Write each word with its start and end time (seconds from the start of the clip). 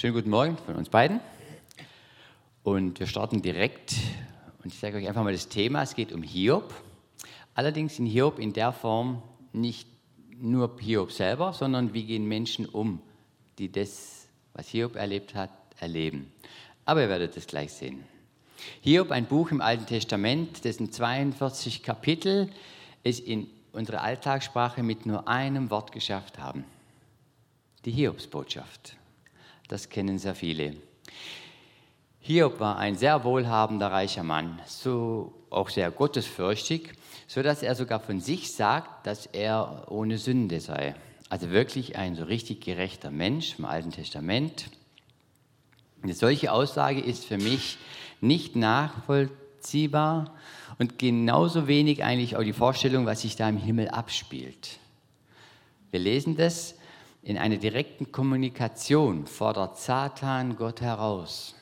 Schönen 0.00 0.14
guten 0.14 0.30
Morgen 0.30 0.56
von 0.58 0.76
uns 0.76 0.90
beiden. 0.90 1.18
Und 2.62 3.00
wir 3.00 3.08
starten 3.08 3.42
direkt. 3.42 3.94
Und 4.62 4.72
ich 4.72 4.78
sage 4.78 4.96
euch 4.96 5.08
einfach 5.08 5.24
mal 5.24 5.32
das 5.32 5.48
Thema. 5.48 5.82
Es 5.82 5.96
geht 5.96 6.12
um 6.12 6.22
Hiob. 6.22 6.72
Allerdings 7.52 7.98
in 7.98 8.06
Hiob 8.06 8.38
in 8.38 8.52
der 8.52 8.72
Form 8.72 9.20
nicht 9.52 9.88
nur 10.40 10.76
Hiob 10.78 11.10
selber, 11.10 11.52
sondern 11.52 11.94
wie 11.94 12.04
gehen 12.04 12.28
Menschen 12.28 12.66
um, 12.66 13.00
die 13.58 13.72
das, 13.72 14.28
was 14.52 14.68
Hiob 14.68 14.94
erlebt 14.94 15.34
hat, 15.34 15.50
erleben. 15.80 16.32
Aber 16.84 17.02
ihr 17.02 17.08
werdet 17.08 17.36
es 17.36 17.48
gleich 17.48 17.72
sehen. 17.72 18.04
Hiob, 18.82 19.10
ein 19.10 19.26
Buch 19.26 19.50
im 19.50 19.60
Alten 19.60 19.86
Testament, 19.86 20.64
dessen 20.64 20.92
42 20.92 21.82
Kapitel 21.82 22.52
es 23.02 23.18
in 23.18 23.48
unsere 23.72 24.00
Alltagssprache 24.00 24.84
mit 24.84 25.06
nur 25.06 25.26
einem 25.26 25.70
Wort 25.70 25.90
geschafft 25.90 26.38
haben. 26.38 26.64
Die 27.84 27.90
Hiobsbotschaft. 27.90 28.97
Das 29.68 29.90
kennen 29.90 30.18
sehr 30.18 30.34
viele. 30.34 30.74
Hiob 32.20 32.58
war 32.60 32.78
ein 32.78 32.96
sehr 32.96 33.24
wohlhabender, 33.24 33.90
reicher 33.90 34.22
Mann, 34.22 34.58
so 34.66 35.32
auch 35.50 35.68
sehr 35.68 35.90
gottesfürchtig, 35.90 36.92
so 37.26 37.42
dass 37.42 37.62
er 37.62 37.74
sogar 37.74 38.00
von 38.00 38.20
sich 38.20 38.52
sagt, 38.52 39.06
dass 39.06 39.26
er 39.26 39.86
ohne 39.90 40.18
Sünde 40.18 40.60
sei. 40.60 40.94
Also 41.28 41.50
wirklich 41.50 41.96
ein 41.96 42.14
so 42.16 42.24
richtig 42.24 42.62
gerechter 42.62 43.10
Mensch 43.10 43.58
im 43.58 43.66
Alten 43.66 43.90
Testament. 43.90 44.70
Eine 46.02 46.14
solche 46.14 46.52
Aussage 46.52 47.00
ist 47.00 47.24
für 47.26 47.38
mich 47.38 47.76
nicht 48.20 48.56
nachvollziehbar 48.56 50.34
und 50.78 50.98
genauso 50.98 51.66
wenig 51.66 52.04
eigentlich 52.04 52.36
auch 52.36 52.42
die 52.42 52.52
Vorstellung, 52.52 53.04
was 53.04 53.22
sich 53.22 53.36
da 53.36 53.48
im 53.48 53.58
Himmel 53.58 53.88
abspielt. 53.88 54.78
Wir 55.90 56.00
lesen 56.00 56.36
das, 56.36 56.74
in 57.22 57.38
einer 57.38 57.56
direkten 57.56 58.12
Kommunikation 58.12 59.26
fordert 59.26 59.78
Satan 59.78 60.56
Gott 60.56 60.80
heraus, 60.80 61.54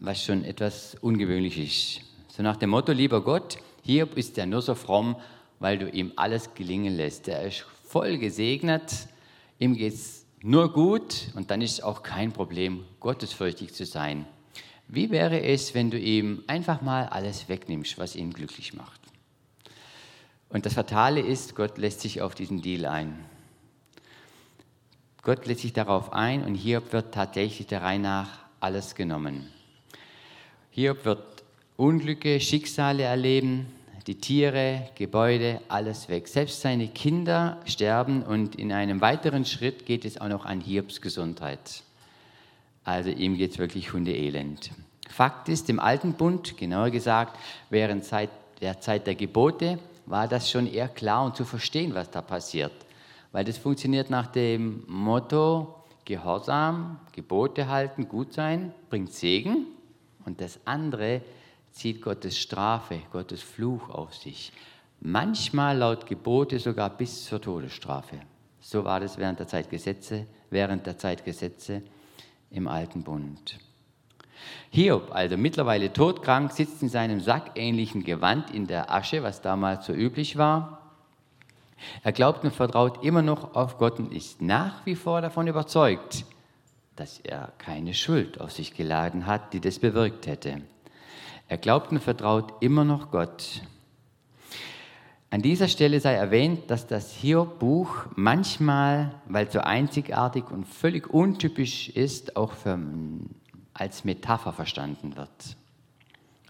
was 0.00 0.22
schon 0.24 0.44
etwas 0.44 0.96
ungewöhnlich 1.00 1.58
ist. 1.58 2.00
So 2.28 2.42
nach 2.42 2.56
dem 2.56 2.70
Motto, 2.70 2.92
lieber 2.92 3.22
Gott, 3.22 3.58
hier 3.82 4.14
ist 4.16 4.36
er 4.38 4.46
nur 4.46 4.62
so 4.62 4.74
fromm, 4.74 5.16
weil 5.58 5.78
du 5.78 5.88
ihm 5.88 6.12
alles 6.16 6.54
gelingen 6.54 6.94
lässt. 6.94 7.28
Er 7.28 7.42
ist 7.46 7.64
voll 7.84 8.18
gesegnet, 8.18 9.08
ihm 9.58 9.74
geht 9.74 9.94
es 9.94 10.26
nur 10.42 10.72
gut 10.72 11.28
und 11.34 11.50
dann 11.50 11.62
ist 11.62 11.82
auch 11.82 12.02
kein 12.02 12.32
Problem, 12.32 12.84
gottesfürchtig 13.00 13.72
zu 13.72 13.86
sein. 13.86 14.26
Wie 14.88 15.10
wäre 15.10 15.42
es, 15.42 15.74
wenn 15.74 15.90
du 15.90 15.98
ihm 15.98 16.44
einfach 16.46 16.82
mal 16.82 17.06
alles 17.06 17.48
wegnimmst, 17.48 17.98
was 17.98 18.14
ihn 18.14 18.32
glücklich 18.32 18.74
macht? 18.74 19.00
Und 20.48 20.66
das 20.66 20.74
Fatale 20.74 21.20
ist, 21.20 21.56
Gott 21.56 21.78
lässt 21.78 22.00
sich 22.02 22.22
auf 22.22 22.34
diesen 22.34 22.62
Deal 22.62 22.84
ein. 22.86 23.24
Gott 25.26 25.44
lässt 25.46 25.62
sich 25.62 25.72
darauf 25.72 26.12
ein 26.12 26.44
und 26.44 26.54
hier 26.54 26.80
wird 26.92 27.12
tatsächlich 27.12 27.66
der 27.66 27.82
Reihe 27.82 27.98
nach 27.98 28.28
alles 28.60 28.94
genommen. 28.94 29.48
Hier 30.70 31.04
wird 31.04 31.42
Unglücke, 31.76 32.38
Schicksale 32.38 33.02
erleben, 33.02 33.66
die 34.06 34.14
Tiere, 34.14 34.88
Gebäude, 34.94 35.60
alles 35.66 36.08
weg. 36.08 36.28
Selbst 36.28 36.60
seine 36.60 36.86
Kinder 36.86 37.60
sterben 37.64 38.22
und 38.22 38.54
in 38.54 38.70
einem 38.70 39.00
weiteren 39.00 39.44
Schritt 39.44 39.84
geht 39.84 40.04
es 40.04 40.20
auch 40.20 40.28
noch 40.28 40.44
an 40.44 40.60
Hiobs 40.60 41.00
Gesundheit. 41.00 41.82
Also 42.84 43.10
ihm 43.10 43.36
geht 43.36 43.50
es 43.50 43.58
wirklich 43.58 43.92
hundeelend. 43.92 44.70
Fakt 45.10 45.48
ist, 45.48 45.68
im 45.68 45.80
Alten 45.80 46.12
Bund, 46.12 46.56
genauer 46.56 46.90
gesagt, 46.90 47.36
während 47.68 48.04
der 48.60 48.80
Zeit 48.80 49.08
der 49.08 49.16
Gebote, 49.16 49.80
war 50.06 50.28
das 50.28 50.48
schon 50.48 50.72
eher 50.72 50.86
klar 50.86 51.24
und 51.24 51.34
zu 51.34 51.44
verstehen, 51.44 51.96
was 51.96 52.12
da 52.12 52.22
passiert. 52.22 52.85
Weil 53.32 53.44
das 53.44 53.58
funktioniert 53.58 54.10
nach 54.10 54.26
dem 54.26 54.84
Motto, 54.86 55.74
Gehorsam, 56.04 57.00
Gebote 57.12 57.68
halten, 57.68 58.08
gut 58.08 58.32
sein, 58.32 58.72
bringt 58.88 59.12
Segen. 59.12 59.66
Und 60.24 60.40
das 60.40 60.60
andere 60.64 61.20
zieht 61.72 62.00
Gottes 62.00 62.38
Strafe, 62.38 63.00
Gottes 63.12 63.42
Fluch 63.42 63.90
auf 63.90 64.14
sich. 64.14 64.52
Manchmal 65.00 65.76
laut 65.78 66.06
Gebote 66.06 66.58
sogar 66.58 66.90
bis 66.90 67.24
zur 67.24 67.40
Todesstrafe. 67.40 68.20
So 68.60 68.84
war 68.84 69.00
das 69.00 69.18
während 69.18 69.38
der 69.38 69.46
Zeitgesetze, 69.46 70.26
während 70.50 70.86
der 70.86 70.96
Zeitgesetze 70.96 71.82
im 72.50 72.66
Alten 72.66 73.02
Bund. 73.02 73.58
Hiob, 74.70 75.14
also 75.14 75.36
mittlerweile 75.36 75.92
todkrank, 75.92 76.52
sitzt 76.52 76.82
in 76.82 76.88
seinem 76.88 77.20
sackähnlichen 77.20 78.04
Gewand 78.04 78.50
in 78.52 78.66
der 78.66 78.92
Asche, 78.92 79.22
was 79.22 79.42
damals 79.42 79.86
so 79.86 79.92
üblich 79.92 80.36
war. 80.36 80.85
Er 82.02 82.12
glaubt 82.12 82.44
und 82.44 82.54
vertraut 82.54 83.04
immer 83.04 83.22
noch 83.22 83.54
auf 83.54 83.78
Gott 83.78 83.98
und 83.98 84.12
ist 84.12 84.40
nach 84.40 84.84
wie 84.86 84.94
vor 84.94 85.20
davon 85.20 85.46
überzeugt, 85.46 86.24
dass 86.96 87.18
er 87.20 87.52
keine 87.58 87.94
Schuld 87.94 88.40
auf 88.40 88.52
sich 88.52 88.74
geladen 88.74 89.26
hat, 89.26 89.52
die 89.52 89.60
das 89.60 89.78
bewirkt 89.78 90.26
hätte. 90.26 90.62
Er 91.48 91.58
glaubt 91.58 91.92
und 91.92 92.00
vertraut 92.00 92.54
immer 92.60 92.84
noch 92.84 93.10
Gott. 93.10 93.62
An 95.30 95.42
dieser 95.42 95.68
Stelle 95.68 96.00
sei 96.00 96.14
erwähnt, 96.14 96.70
dass 96.70 96.86
das 96.86 97.12
Hiob-Buch 97.12 98.06
manchmal, 98.14 99.14
weil 99.26 99.46
es 99.46 99.52
so 99.52 99.60
einzigartig 99.60 100.50
und 100.50 100.66
völlig 100.66 101.10
untypisch 101.10 101.88
ist, 101.90 102.36
auch 102.36 102.52
für, 102.52 102.78
als 103.74 104.04
Metapher 104.04 104.52
verstanden 104.52 105.16
wird. 105.16 105.56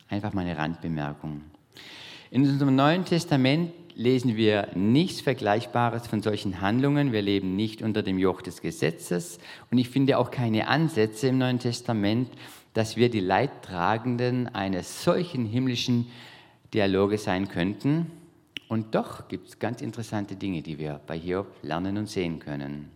Einfach 0.09 0.33
mal 0.33 0.43
eine 0.43 0.57
Randbemerkung. 0.57 1.43
In 2.31 2.43
unserem 2.43 2.77
Neuen 2.77 3.05
Testament 3.05 3.73
lesen 3.97 4.37
wir 4.37 4.69
nichts 4.75 5.23
Vergleichbares 5.23 6.07
von 6.07 6.21
solchen 6.21 6.61
Handlungen. 6.61 7.13
Wir 7.13 7.23
leben 7.23 7.57
nicht 7.57 7.81
unter 7.81 8.03
dem 8.03 8.19
Joch 8.19 8.43
des 8.43 8.61
Gesetzes 8.61 9.39
und 9.71 9.79
ich 9.79 9.89
finde 9.89 10.19
auch 10.19 10.31
keine 10.31 10.69
Ansätze 10.69 11.29
im 11.29 11.39
Neuen 11.39 11.59
Testament, 11.59 12.29
dass 12.75 12.99
wir 12.99 13.09
die 13.09 13.21
Leidtragenden 13.21 14.55
eines 14.55 15.03
solchen 15.03 15.47
himmlischen 15.47 16.09
Dialoges 16.75 17.25
sein 17.25 17.49
könnten. 17.49 18.11
Und 18.69 18.95
doch 18.95 19.29
gibt 19.29 19.49
es 19.49 19.59
ganz 19.59 19.81
interessante 19.81 20.37
Dinge, 20.37 20.61
die 20.61 20.79
wir 20.79 21.01
bei 21.07 21.19
Hiob 21.19 21.47
lernen 21.63 21.97
und 21.97 22.11
sehen 22.11 22.39
können. 22.39 22.91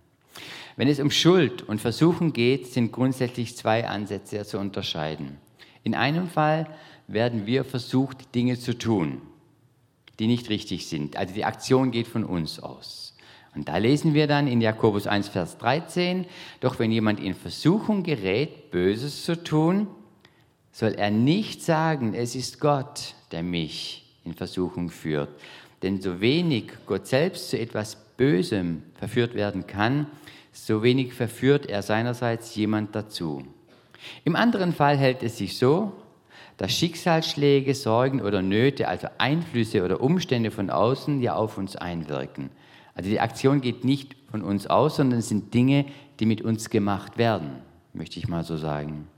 Wenn 0.76 0.88
es 0.88 1.00
um 1.00 1.10
Schuld 1.10 1.62
und 1.62 1.80
Versuchen 1.80 2.34
geht, 2.34 2.66
sind 2.66 2.92
grundsätzlich 2.92 3.56
zwei 3.56 3.88
Ansätze 3.88 4.44
zu 4.44 4.58
unterscheiden. 4.58 5.38
In 5.82 5.94
einem 5.94 6.28
Fall 6.28 6.66
werden 7.08 7.46
wir 7.46 7.64
versucht, 7.64 8.34
Dinge 8.34 8.58
zu 8.58 8.76
tun, 8.76 9.22
die 10.20 10.26
nicht 10.26 10.50
richtig 10.50 10.86
sind. 10.86 11.16
Also 11.16 11.34
die 11.34 11.44
Aktion 11.44 11.90
geht 11.90 12.06
von 12.06 12.24
uns 12.24 12.60
aus. 12.60 13.16
Und 13.54 13.68
da 13.68 13.78
lesen 13.78 14.14
wir 14.14 14.28
dann 14.28 14.46
in 14.46 14.60
Jakobus 14.60 15.08
1, 15.08 15.28
Vers 15.28 15.58
13, 15.58 16.26
doch 16.60 16.78
wenn 16.78 16.92
jemand 16.92 17.18
in 17.18 17.34
Versuchung 17.34 18.04
gerät, 18.04 18.70
Böses 18.70 19.24
zu 19.24 19.42
tun, 19.42 19.88
soll 20.70 20.92
er 20.92 21.10
nicht 21.10 21.62
sagen, 21.62 22.14
es 22.14 22.36
ist 22.36 22.60
Gott, 22.60 23.14
der 23.32 23.42
mich 23.42 24.04
in 24.24 24.34
Versuchung 24.34 24.90
führt. 24.90 25.30
Denn 25.82 26.00
so 26.00 26.20
wenig 26.20 26.70
Gott 26.86 27.08
selbst 27.08 27.50
zu 27.50 27.58
etwas 27.58 27.96
Bösem 28.16 28.82
verführt 28.94 29.34
werden 29.34 29.66
kann, 29.66 30.06
so 30.52 30.82
wenig 30.82 31.14
verführt 31.14 31.66
er 31.66 31.82
seinerseits 31.82 32.54
jemand 32.54 32.94
dazu. 32.94 33.42
Im 34.24 34.36
anderen 34.36 34.72
Fall 34.72 34.96
hält 34.96 35.22
es 35.22 35.38
sich 35.38 35.56
so, 35.56 35.92
dass 36.60 36.72
Schicksalsschläge, 36.72 37.74
Sorgen 37.74 38.20
oder 38.20 38.42
Nöte, 38.42 38.86
also 38.86 39.08
Einflüsse 39.16 39.82
oder 39.82 40.02
Umstände 40.02 40.50
von 40.50 40.68
außen, 40.68 41.22
ja 41.22 41.34
auf 41.34 41.56
uns 41.56 41.74
einwirken. 41.74 42.50
Also 42.94 43.08
die 43.08 43.18
Aktion 43.18 43.62
geht 43.62 43.82
nicht 43.82 44.14
von 44.30 44.42
uns 44.42 44.66
aus, 44.66 44.96
sondern 44.96 45.20
es 45.20 45.30
sind 45.30 45.54
Dinge, 45.54 45.86
die 46.18 46.26
mit 46.26 46.42
uns 46.42 46.68
gemacht 46.68 47.16
werden, 47.16 47.62
möchte 47.94 48.18
ich 48.18 48.28
mal 48.28 48.44
so 48.44 48.58
sagen. 48.58 49.08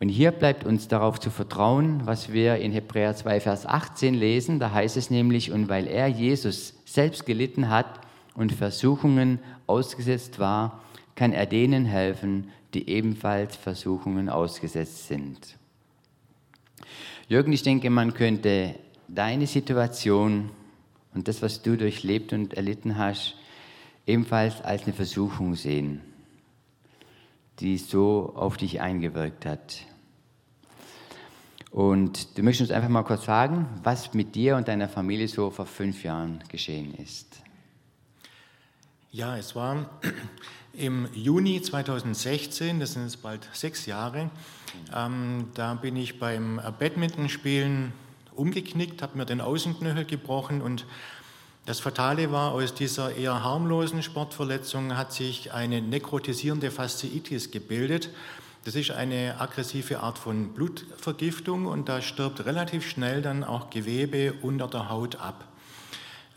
Und 0.00 0.08
hier 0.08 0.32
bleibt 0.32 0.66
uns 0.66 0.88
darauf 0.88 1.20
zu 1.20 1.30
vertrauen, 1.30 2.00
was 2.06 2.32
wir 2.32 2.56
in 2.56 2.72
Hebräer 2.72 3.14
2, 3.14 3.38
Vers 3.38 3.64
18 3.64 4.12
lesen. 4.12 4.58
Da 4.58 4.72
heißt 4.72 4.96
es 4.96 5.10
nämlich, 5.10 5.52
und 5.52 5.68
weil 5.68 5.86
er 5.86 6.08
Jesus 6.08 6.74
selbst 6.84 7.24
gelitten 7.24 7.68
hat 7.68 8.00
und 8.34 8.50
Versuchungen 8.50 9.38
ausgesetzt 9.68 10.40
war, 10.40 10.82
kann 11.14 11.32
er 11.32 11.46
denen 11.46 11.84
helfen, 11.84 12.48
die 12.74 12.90
ebenfalls 12.90 13.54
Versuchungen 13.54 14.28
ausgesetzt 14.28 15.06
sind. 15.06 15.61
Jürgen, 17.32 17.54
ich 17.54 17.62
denke, 17.62 17.88
man 17.88 18.12
könnte 18.12 18.74
deine 19.08 19.46
Situation 19.46 20.50
und 21.14 21.28
das, 21.28 21.40
was 21.40 21.62
du 21.62 21.78
durchlebt 21.78 22.34
und 22.34 22.52
erlitten 22.52 22.98
hast, 22.98 23.36
ebenfalls 24.06 24.60
als 24.60 24.82
eine 24.82 24.92
Versuchung 24.92 25.54
sehen, 25.54 26.02
die 27.58 27.78
so 27.78 28.34
auf 28.36 28.58
dich 28.58 28.82
eingewirkt 28.82 29.46
hat. 29.46 29.86
Und 31.70 32.36
du 32.36 32.42
möchtest 32.42 32.68
uns 32.68 32.76
einfach 32.76 32.90
mal 32.90 33.02
kurz 33.02 33.24
sagen, 33.24 33.66
was 33.82 34.12
mit 34.12 34.34
dir 34.34 34.56
und 34.56 34.68
deiner 34.68 34.90
Familie 34.90 35.26
so 35.26 35.48
vor 35.48 35.64
fünf 35.64 36.04
Jahren 36.04 36.44
geschehen 36.48 36.92
ist. 36.96 37.40
Ja, 39.10 39.38
es 39.38 39.56
war 39.56 39.88
im 40.74 41.08
Juni 41.14 41.62
2016, 41.62 42.78
das 42.78 42.92
sind 42.92 43.04
jetzt 43.04 43.22
bald 43.22 43.48
sechs 43.54 43.86
Jahre, 43.86 44.30
ähm, 44.94 45.48
da 45.54 45.74
bin 45.74 45.96
ich 45.96 46.18
beim 46.18 46.60
Badmintonspielen 46.78 47.92
umgeknickt, 48.34 49.02
habe 49.02 49.18
mir 49.18 49.26
den 49.26 49.40
Außenknöchel 49.40 50.04
gebrochen 50.04 50.62
und 50.62 50.86
Das 51.64 51.78
Fatale 51.78 52.32
war, 52.32 52.50
aus 52.50 52.74
dieser 52.74 53.14
eher 53.14 53.44
harmlosen 53.44 54.02
Sportverletzung 54.02 54.96
hat 54.96 55.12
sich 55.12 55.52
eine 55.52 55.80
nekrotisierende 55.80 56.72
Fasziitis 56.72 57.52
gebildet. 57.52 58.10
Das 58.64 58.74
ist 58.74 58.90
eine 58.90 59.40
aggressive 59.40 60.00
Art 60.00 60.18
von 60.18 60.54
Blutvergiftung 60.54 61.66
und 61.66 61.88
da 61.88 62.02
stirbt 62.02 62.44
relativ 62.46 62.88
schnell 62.88 63.22
dann 63.22 63.44
auch 63.44 63.70
Gewebe 63.70 64.34
unter 64.42 64.66
der 64.66 64.88
Haut 64.88 65.16
ab. 65.20 65.44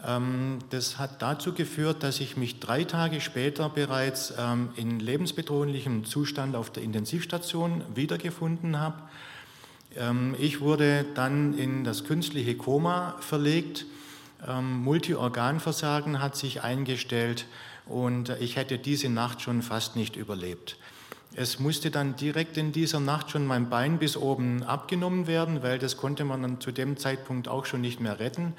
Ähm, 0.06 0.60
das 0.69 1.00
hat 1.00 1.22
dazu 1.22 1.54
geführt, 1.54 2.04
dass 2.04 2.19
ich 2.19 2.38
mich 2.38 2.60
drei 2.60 2.84
Tage 2.84 3.22
später 3.22 3.69
bereits 3.69 4.34
ähm, 4.38 4.69
in 4.75 5.00
lebensbedrohlichem 5.00 6.06
Zustand 6.06 6.56
auf 6.56 6.69
der 6.69 6.84
Intensivstation 6.84 7.84
wiedergefunden 7.96 8.80
habe. 8.80 9.02
Ähm, 9.96 10.36
ich 10.40 10.62
wurde 10.62 11.06
dann 11.16 11.57
in 11.57 11.84
das 11.84 12.04
künstliche 12.04 12.56
Koma 12.56 13.16
verlegt 13.19 13.86
Multiorganversagen 14.48 16.22
hat 16.22 16.36
sich 16.36 16.62
eingestellt 16.62 17.48
und 17.86 18.30
ich 18.40 18.56
hätte 18.56 18.78
diese 18.78 19.10
Nacht 19.10 19.42
schon 19.42 19.62
fast 19.62 19.96
nicht 19.96 20.16
überlebt. 20.16 20.78
Es 21.36 21.60
musste 21.60 21.92
dann 21.92 22.16
direkt 22.16 22.56
in 22.56 22.72
dieser 22.72 23.00
Nacht 23.00 23.31
schon 23.31 23.46
mein 23.46 23.69
Bein 23.69 23.98
bis 23.98 24.16
oben 24.16 24.63
abgenommen 24.63 25.28
werden, 25.28 25.63
weil 25.63 25.80
das 25.80 25.98
konnte 25.98 26.24
man 26.24 26.42
dann 26.42 26.62
zu 26.62 26.72
dem 26.72 26.96
Zeitpunkt 26.98 27.48
auch 27.48 27.66
schon 27.66 27.81
nicht 27.81 28.00
mehr 28.00 28.19
retten. 28.19 28.54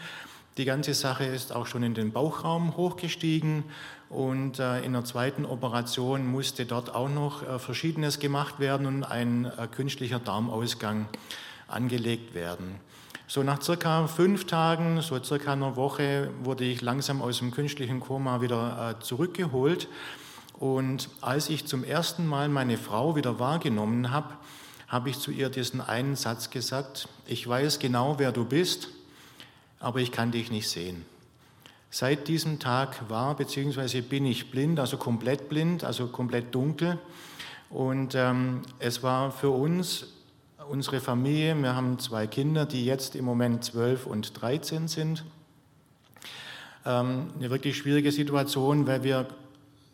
Die 0.56 0.64
ganze 0.64 0.94
Sache 0.94 1.24
ist 1.24 1.54
auch 1.54 1.66
schon 1.66 1.82
in 1.82 1.92
den 1.92 2.12
Bauchraum 2.12 2.78
hochgestiegen 2.78 3.64
und 4.08 4.58
äh, 4.58 4.80
in 4.80 4.94
der 4.94 5.04
zweiten 5.04 5.44
Operation 5.44 6.26
musste 6.26 6.64
dort 6.64 6.94
auch 6.94 7.10
noch 7.10 7.42
äh, 7.42 7.58
Verschiedenes 7.58 8.20
gemacht 8.20 8.58
werden 8.58 8.86
und 8.86 9.04
ein 9.04 9.44
äh, 9.44 9.66
künstlicher 9.66 10.18
Darmausgang 10.18 11.08
angelegt 11.68 12.34
werden. 12.34 12.76
So 13.26 13.42
nach 13.42 13.60
circa 13.60 14.06
fünf 14.06 14.46
Tagen, 14.46 15.02
so 15.02 15.22
circa 15.22 15.52
einer 15.52 15.76
Woche, 15.76 16.30
wurde 16.42 16.64
ich 16.64 16.80
langsam 16.80 17.20
aus 17.20 17.40
dem 17.40 17.50
künstlichen 17.50 18.00
Koma 18.00 18.40
wieder 18.40 18.96
zurückgeholt. 19.00 19.88
Und 20.54 21.10
als 21.20 21.50
ich 21.50 21.66
zum 21.66 21.84
ersten 21.84 22.24
Mal 22.24 22.48
meine 22.48 22.78
Frau 22.78 23.16
wieder 23.16 23.40
wahrgenommen 23.40 24.12
habe, 24.12 24.32
habe 24.86 25.10
ich 25.10 25.18
zu 25.18 25.32
ihr 25.32 25.50
diesen 25.50 25.80
einen 25.80 26.14
Satz 26.14 26.50
gesagt, 26.50 27.08
ich 27.26 27.46
weiß 27.46 27.80
genau, 27.80 28.20
wer 28.20 28.30
du 28.30 28.44
bist, 28.44 28.90
aber 29.86 30.00
ich 30.00 30.10
kann 30.10 30.32
dich 30.32 30.50
nicht 30.50 30.68
sehen. 30.68 31.04
Seit 31.90 32.26
diesem 32.26 32.58
Tag 32.58 33.08
war 33.08 33.36
bzw. 33.36 34.00
bin 34.00 34.26
ich 34.26 34.50
blind, 34.50 34.80
also 34.80 34.96
komplett 34.96 35.48
blind, 35.48 35.84
also 35.84 36.08
komplett 36.08 36.52
dunkel. 36.52 36.98
Und 37.70 38.16
ähm, 38.16 38.62
es 38.80 39.04
war 39.04 39.30
für 39.30 39.50
uns 39.50 40.08
unsere 40.68 40.98
Familie, 40.98 41.54
wir 41.54 41.76
haben 41.76 42.00
zwei 42.00 42.26
Kinder, 42.26 42.66
die 42.66 42.84
jetzt 42.84 43.14
im 43.14 43.24
Moment 43.24 43.62
12 43.62 44.06
und 44.06 44.40
13 44.40 44.88
sind. 44.88 45.24
Ähm, 46.84 47.28
eine 47.38 47.50
wirklich 47.50 47.76
schwierige 47.76 48.10
Situation, 48.10 48.88
weil 48.88 49.04
wir 49.04 49.28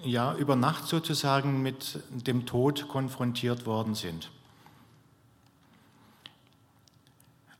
ja 0.02 0.34
über 0.36 0.56
Nacht 0.56 0.88
sozusagen 0.88 1.60
mit 1.60 1.98
dem 2.08 2.46
Tod 2.46 2.88
konfrontiert 2.88 3.66
worden 3.66 3.94
sind. 3.94 4.30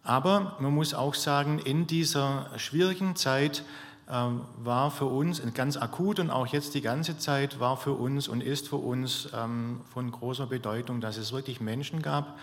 Aber 0.04 0.56
man 0.60 0.74
muss 0.74 0.94
auch 0.94 1.14
sagen, 1.14 1.58
in 1.58 1.86
dieser 1.86 2.50
schwierigen 2.56 3.14
Zeit 3.14 3.64
äh, 4.08 4.12
war 4.12 4.90
für 4.90 5.06
uns 5.06 5.40
ganz 5.54 5.76
akut 5.76 6.18
und 6.18 6.30
auch 6.30 6.46
jetzt 6.48 6.74
die 6.74 6.80
ganze 6.80 7.18
Zeit 7.18 7.60
war 7.60 7.76
für 7.76 7.92
uns 7.92 8.26
und 8.26 8.42
ist 8.42 8.68
für 8.68 8.76
uns 8.76 9.28
ähm, 9.34 9.80
von 9.92 10.10
großer 10.10 10.46
Bedeutung, 10.46 11.00
dass 11.00 11.16
es 11.16 11.32
wirklich 11.32 11.60
Menschen 11.60 12.02
gab, 12.02 12.36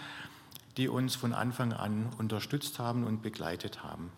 die 0.78 0.88
uns 0.88 1.16
von 1.16 1.34
Anfang 1.34 1.74
an 1.74 2.08
unterstützt 2.18 2.80
haben 2.80 3.04
und 3.04 3.22
begleitet 3.22 3.84
haben. 3.84 4.10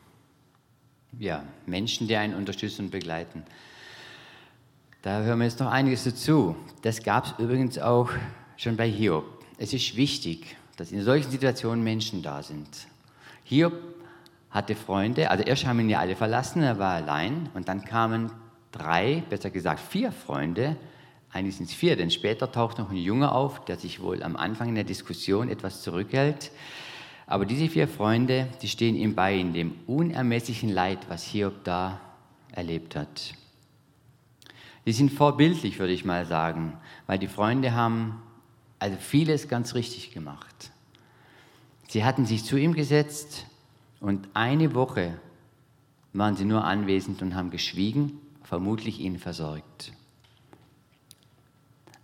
Ja, 1.18 1.44
Menschen, 1.66 2.08
die 2.08 2.16
einen 2.16 2.36
unterstützen 2.36 2.86
und 2.86 2.92
begleiten. 2.92 3.44
Da 5.02 5.22
hören 5.24 5.40
wir 5.40 5.46
jetzt 5.46 5.60
noch 5.60 5.72
einiges 5.72 6.04
dazu. 6.04 6.56
Das 6.84 7.02
gab 7.02 7.26
es 7.26 7.34
übrigens 7.40 7.80
auch 7.80 8.12
schon 8.56 8.78
bei 8.78 8.90
Hiob. 8.90 9.26
Es 9.58 9.74
ist 9.74 9.96
wichtig, 9.96 10.56
dass 10.78 10.92
in 10.92 11.04
solchen 11.04 11.32
Situationen 11.32 11.84
Menschen 11.84 12.22
da 12.22 12.44
sind. 12.44 12.68
Hiob 13.52 13.74
hatte 14.50 14.76
Freunde, 14.76 15.30
also 15.30 15.44
erst 15.44 15.66
haben 15.66 15.82
ihn 15.82 15.90
ja 15.90 16.00
alle 16.00 16.16
verlassen, 16.16 16.64
er 16.64 16.80
war 16.80 16.94
allein 16.94 17.50
und 17.54 17.68
dann 17.68 17.84
kamen 17.84 18.32
drei, 18.72 19.24
besser 19.30 19.50
gesagt 19.50 19.82
vier 19.82 20.14
Freunde, 20.14 20.78
eigentlich 21.34 21.58
sind 21.58 21.68
es 21.68 21.76
vier, 21.76 21.98
denn 21.98 22.12
später 22.12 22.50
taucht 22.50 22.78
noch 22.78 22.92
ein 22.92 22.96
Junge 22.96 23.30
auf, 23.30 23.66
der 23.66 23.76
sich 23.76 24.02
wohl 24.02 24.24
am 24.24 24.38
Anfang 24.38 24.70
in 24.70 24.76
der 24.76 24.86
Diskussion 24.86 25.50
etwas 25.50 25.82
zurückhält. 25.82 26.52
Aber 27.28 27.46
diese 27.46 27.68
vier 27.68 27.90
Freunde, 27.90 28.48
die 28.62 28.70
stehen 28.70 28.96
ihm 28.96 29.16
bei 29.16 29.36
in 29.36 29.52
dem 29.52 29.76
unermesslichen 29.86 30.70
Leid, 30.70 31.00
was 31.10 31.26
Hiob 31.26 31.66
da 31.66 32.00
erlebt 32.54 32.96
hat. 32.96 33.34
Die 34.86 34.94
sind 34.94 35.12
vorbildlich, 35.12 35.78
würde 35.78 35.92
ich 35.92 36.06
mal 36.06 36.26
sagen, 36.26 36.78
weil 37.06 37.20
die 37.20 37.28
Freunde 37.28 37.74
haben 37.74 38.22
also 38.80 38.96
vieles 38.96 39.50
ganz 39.50 39.76
richtig 39.76 40.14
gemacht. 40.14 40.71
Sie 41.92 42.04
hatten 42.04 42.26
sich 42.26 42.46
zu 42.46 42.58
ihm 42.58 42.74
gesetzt 42.74 43.46
und 44.00 44.30
eine 44.34 44.74
Woche 44.74 45.20
waren 46.14 46.36
sie 46.36 46.46
nur 46.46 46.64
anwesend 46.64 47.22
und 47.22 47.36
haben 47.36 47.52
geschwiegen, 47.52 48.20
vermutlich 48.44 49.00
ihn 49.00 49.20
versorgt 49.20 49.94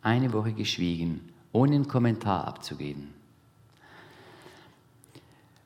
eine 0.07 0.31
Woche 0.31 0.53
geschwiegen, 0.53 1.19
ohne 1.51 1.75
einen 1.75 1.87
Kommentar 1.87 2.47
abzugeben. 2.47 3.13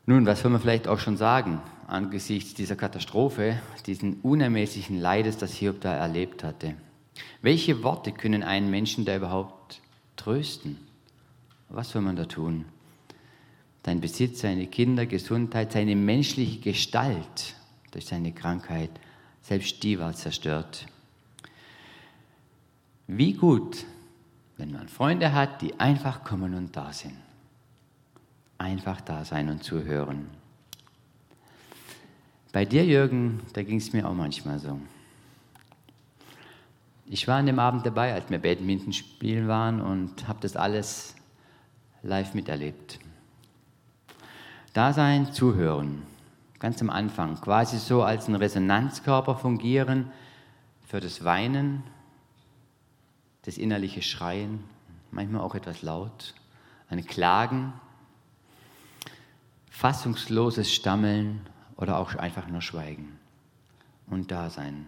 Nun, 0.07 0.25
was 0.25 0.41
soll 0.41 0.49
man 0.49 0.59
vielleicht 0.59 0.87
auch 0.87 0.99
schon 0.99 1.15
sagen 1.15 1.61
angesichts 1.87 2.55
dieser 2.55 2.75
Katastrophe, 2.75 3.61
diesen 3.85 4.19
unermesslichen 4.21 4.99
Leides, 4.99 5.37
das 5.37 5.53
Hiob 5.53 5.79
da 5.81 5.93
erlebt 5.93 6.43
hatte? 6.43 6.73
Welche 7.43 7.83
Worte 7.83 8.11
können 8.11 8.41
einen 8.41 8.71
Menschen 8.71 9.05
da 9.05 9.15
überhaupt 9.15 9.79
trösten? 10.15 10.77
Was 11.69 11.91
soll 11.91 12.01
man 12.01 12.15
da 12.15 12.25
tun? 12.25 12.65
Dein 13.83 13.99
Besitz, 13.99 14.41
seine 14.41 14.67
Kinder, 14.67 15.05
Gesundheit, 15.05 15.71
seine 15.71 15.95
menschliche 15.95 16.59
Gestalt 16.59 17.55
durch 17.91 18.05
seine 18.05 18.31
Krankheit, 18.31 18.91
selbst 19.41 19.81
die 19.83 19.99
war 19.99 20.13
zerstört. 20.13 20.85
Wie 23.07 23.33
gut 23.33 23.85
wenn 24.61 24.71
man 24.71 24.87
Freunde 24.87 25.33
hat, 25.33 25.63
die 25.63 25.79
einfach 25.79 26.23
kommen 26.23 26.53
und 26.53 26.77
da 26.77 26.93
sind. 26.93 27.17
Einfach 28.59 29.01
da 29.01 29.25
sein 29.25 29.49
und 29.49 29.63
zuhören. 29.63 30.29
Bei 32.51 32.63
dir, 32.63 32.85
Jürgen, 32.85 33.39
da 33.53 33.63
ging 33.63 33.77
es 33.77 33.91
mir 33.91 34.07
auch 34.07 34.13
manchmal 34.13 34.59
so. 34.59 34.79
Ich 37.07 37.27
war 37.27 37.37
an 37.37 37.47
dem 37.47 37.57
Abend 37.57 37.87
dabei, 37.87 38.13
als 38.13 38.29
wir 38.29 38.37
Badminton 38.37 38.93
spielen 38.93 39.47
waren 39.47 39.81
und 39.81 40.27
habe 40.27 40.39
das 40.41 40.55
alles 40.55 41.15
live 42.03 42.35
miterlebt. 42.35 42.99
Da 44.73 44.93
sein, 44.93 45.33
zuhören, 45.33 46.03
ganz 46.59 46.81
am 46.81 46.89
Anfang, 46.89 47.35
quasi 47.41 47.77
so 47.77 48.03
als 48.03 48.29
ein 48.29 48.35
Resonanzkörper 48.35 49.35
fungieren 49.35 50.09
für 50.87 51.01
das 51.01 51.25
Weinen, 51.25 51.83
das 53.41 53.57
innerliche 53.57 54.01
Schreien, 54.01 54.63
manchmal 55.11 55.41
auch 55.41 55.55
etwas 55.55 55.81
laut, 55.81 56.33
ein 56.89 57.05
Klagen, 57.05 57.73
fassungsloses 59.69 60.73
Stammeln 60.73 61.41
oder 61.75 61.97
auch 61.97 62.15
einfach 62.15 62.47
nur 62.47 62.61
Schweigen 62.61 63.19
und 64.07 64.31
Dasein. 64.31 64.85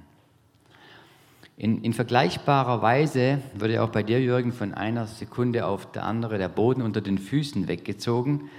In, 1.57 1.83
in 1.83 1.91
vergleichbarer 1.91 2.81
Weise 2.81 3.41
wurde 3.55 3.83
auch 3.83 3.89
bei 3.89 4.01
dir, 4.01 4.21
Jürgen, 4.21 4.53
von 4.53 4.73
einer 4.73 5.07
Sekunde 5.07 5.65
auf 5.65 5.91
der 5.91 6.05
andere 6.05 6.37
der 6.37 6.47
Boden 6.47 6.81
unter 6.81 7.01
den 7.01 7.17
Füßen 7.17 7.67
weggezogen. 7.67 8.49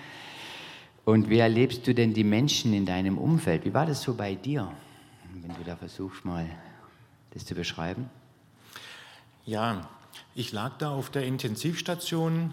Und 1.05 1.29
wie 1.29 1.39
erlebst 1.39 1.87
du 1.87 1.95
denn 1.95 2.15
die 2.15 2.25
Menschen 2.25 2.73
in 2.73 2.87
deinem 2.87 3.19
Umfeld? 3.19 3.65
Wie 3.65 3.75
war 3.75 3.85
das 3.85 4.03
so 4.03 4.15
bei 4.15 4.35
dir, 4.35 4.71
wenn 5.35 5.55
du 5.55 5.65
da 5.65 5.77
versuchst, 5.77 6.25
mal 6.25 6.47
das 7.33 7.45
zu 7.45 7.55
beschreiben? 7.55 8.09
Ja, 9.45 9.89
ich 10.35 10.53
lag 10.53 10.79
da 10.79 10.91
auf 10.91 11.11
der 11.11 11.27
Intensivstation, 11.27 12.53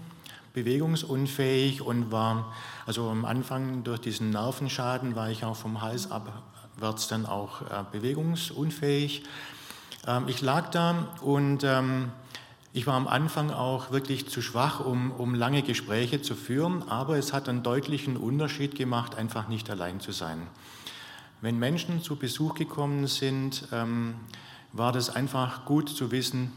bewegungsunfähig 0.53 1.81
und 1.81 2.11
war, 2.11 2.53
also 2.85 3.09
am 3.09 3.23
Anfang 3.23 3.85
durch 3.85 4.01
diesen 4.01 4.31
Nervenschaden 4.31 5.15
war 5.15 5.29
ich 5.29 5.45
auch 5.45 5.55
vom 5.55 5.81
Hals 5.81 6.11
abwärts 6.11 7.07
dann 7.07 7.25
auch 7.25 7.61
äh, 7.61 7.85
bewegungsunfähig. 7.89 9.23
Ähm, 10.05 10.25
ich 10.27 10.41
lag 10.41 10.69
da 10.71 11.07
und 11.21 11.63
ähm, 11.63 12.11
ich 12.73 12.87
war 12.87 12.93
am 12.93 13.07
Anfang 13.07 13.51
auch 13.51 13.91
wirklich 13.91 14.29
zu 14.29 14.41
schwach, 14.41 14.79
um, 14.79 15.11
um 15.11 15.35
lange 15.35 15.61
Gespräche 15.61 16.21
zu 16.21 16.35
führen, 16.35 16.87
aber 16.87 17.17
es 17.17 17.33
hat 17.33 17.49
einen 17.49 17.63
deutlichen 17.63 18.15
Unterschied 18.15 18.75
gemacht, 18.75 19.15
einfach 19.15 19.49
nicht 19.49 19.69
allein 19.69 19.99
zu 19.99 20.13
sein. 20.13 20.47
Wenn 21.41 21.59
Menschen 21.59 22.01
zu 22.01 22.15
Besuch 22.15 22.53
gekommen 22.53 23.07
sind, 23.07 23.67
ähm, 23.73 24.15
war 24.71 24.93
das 24.93 25.09
einfach 25.09 25.65
gut 25.65 25.89
zu 25.89 26.11
wissen, 26.11 26.51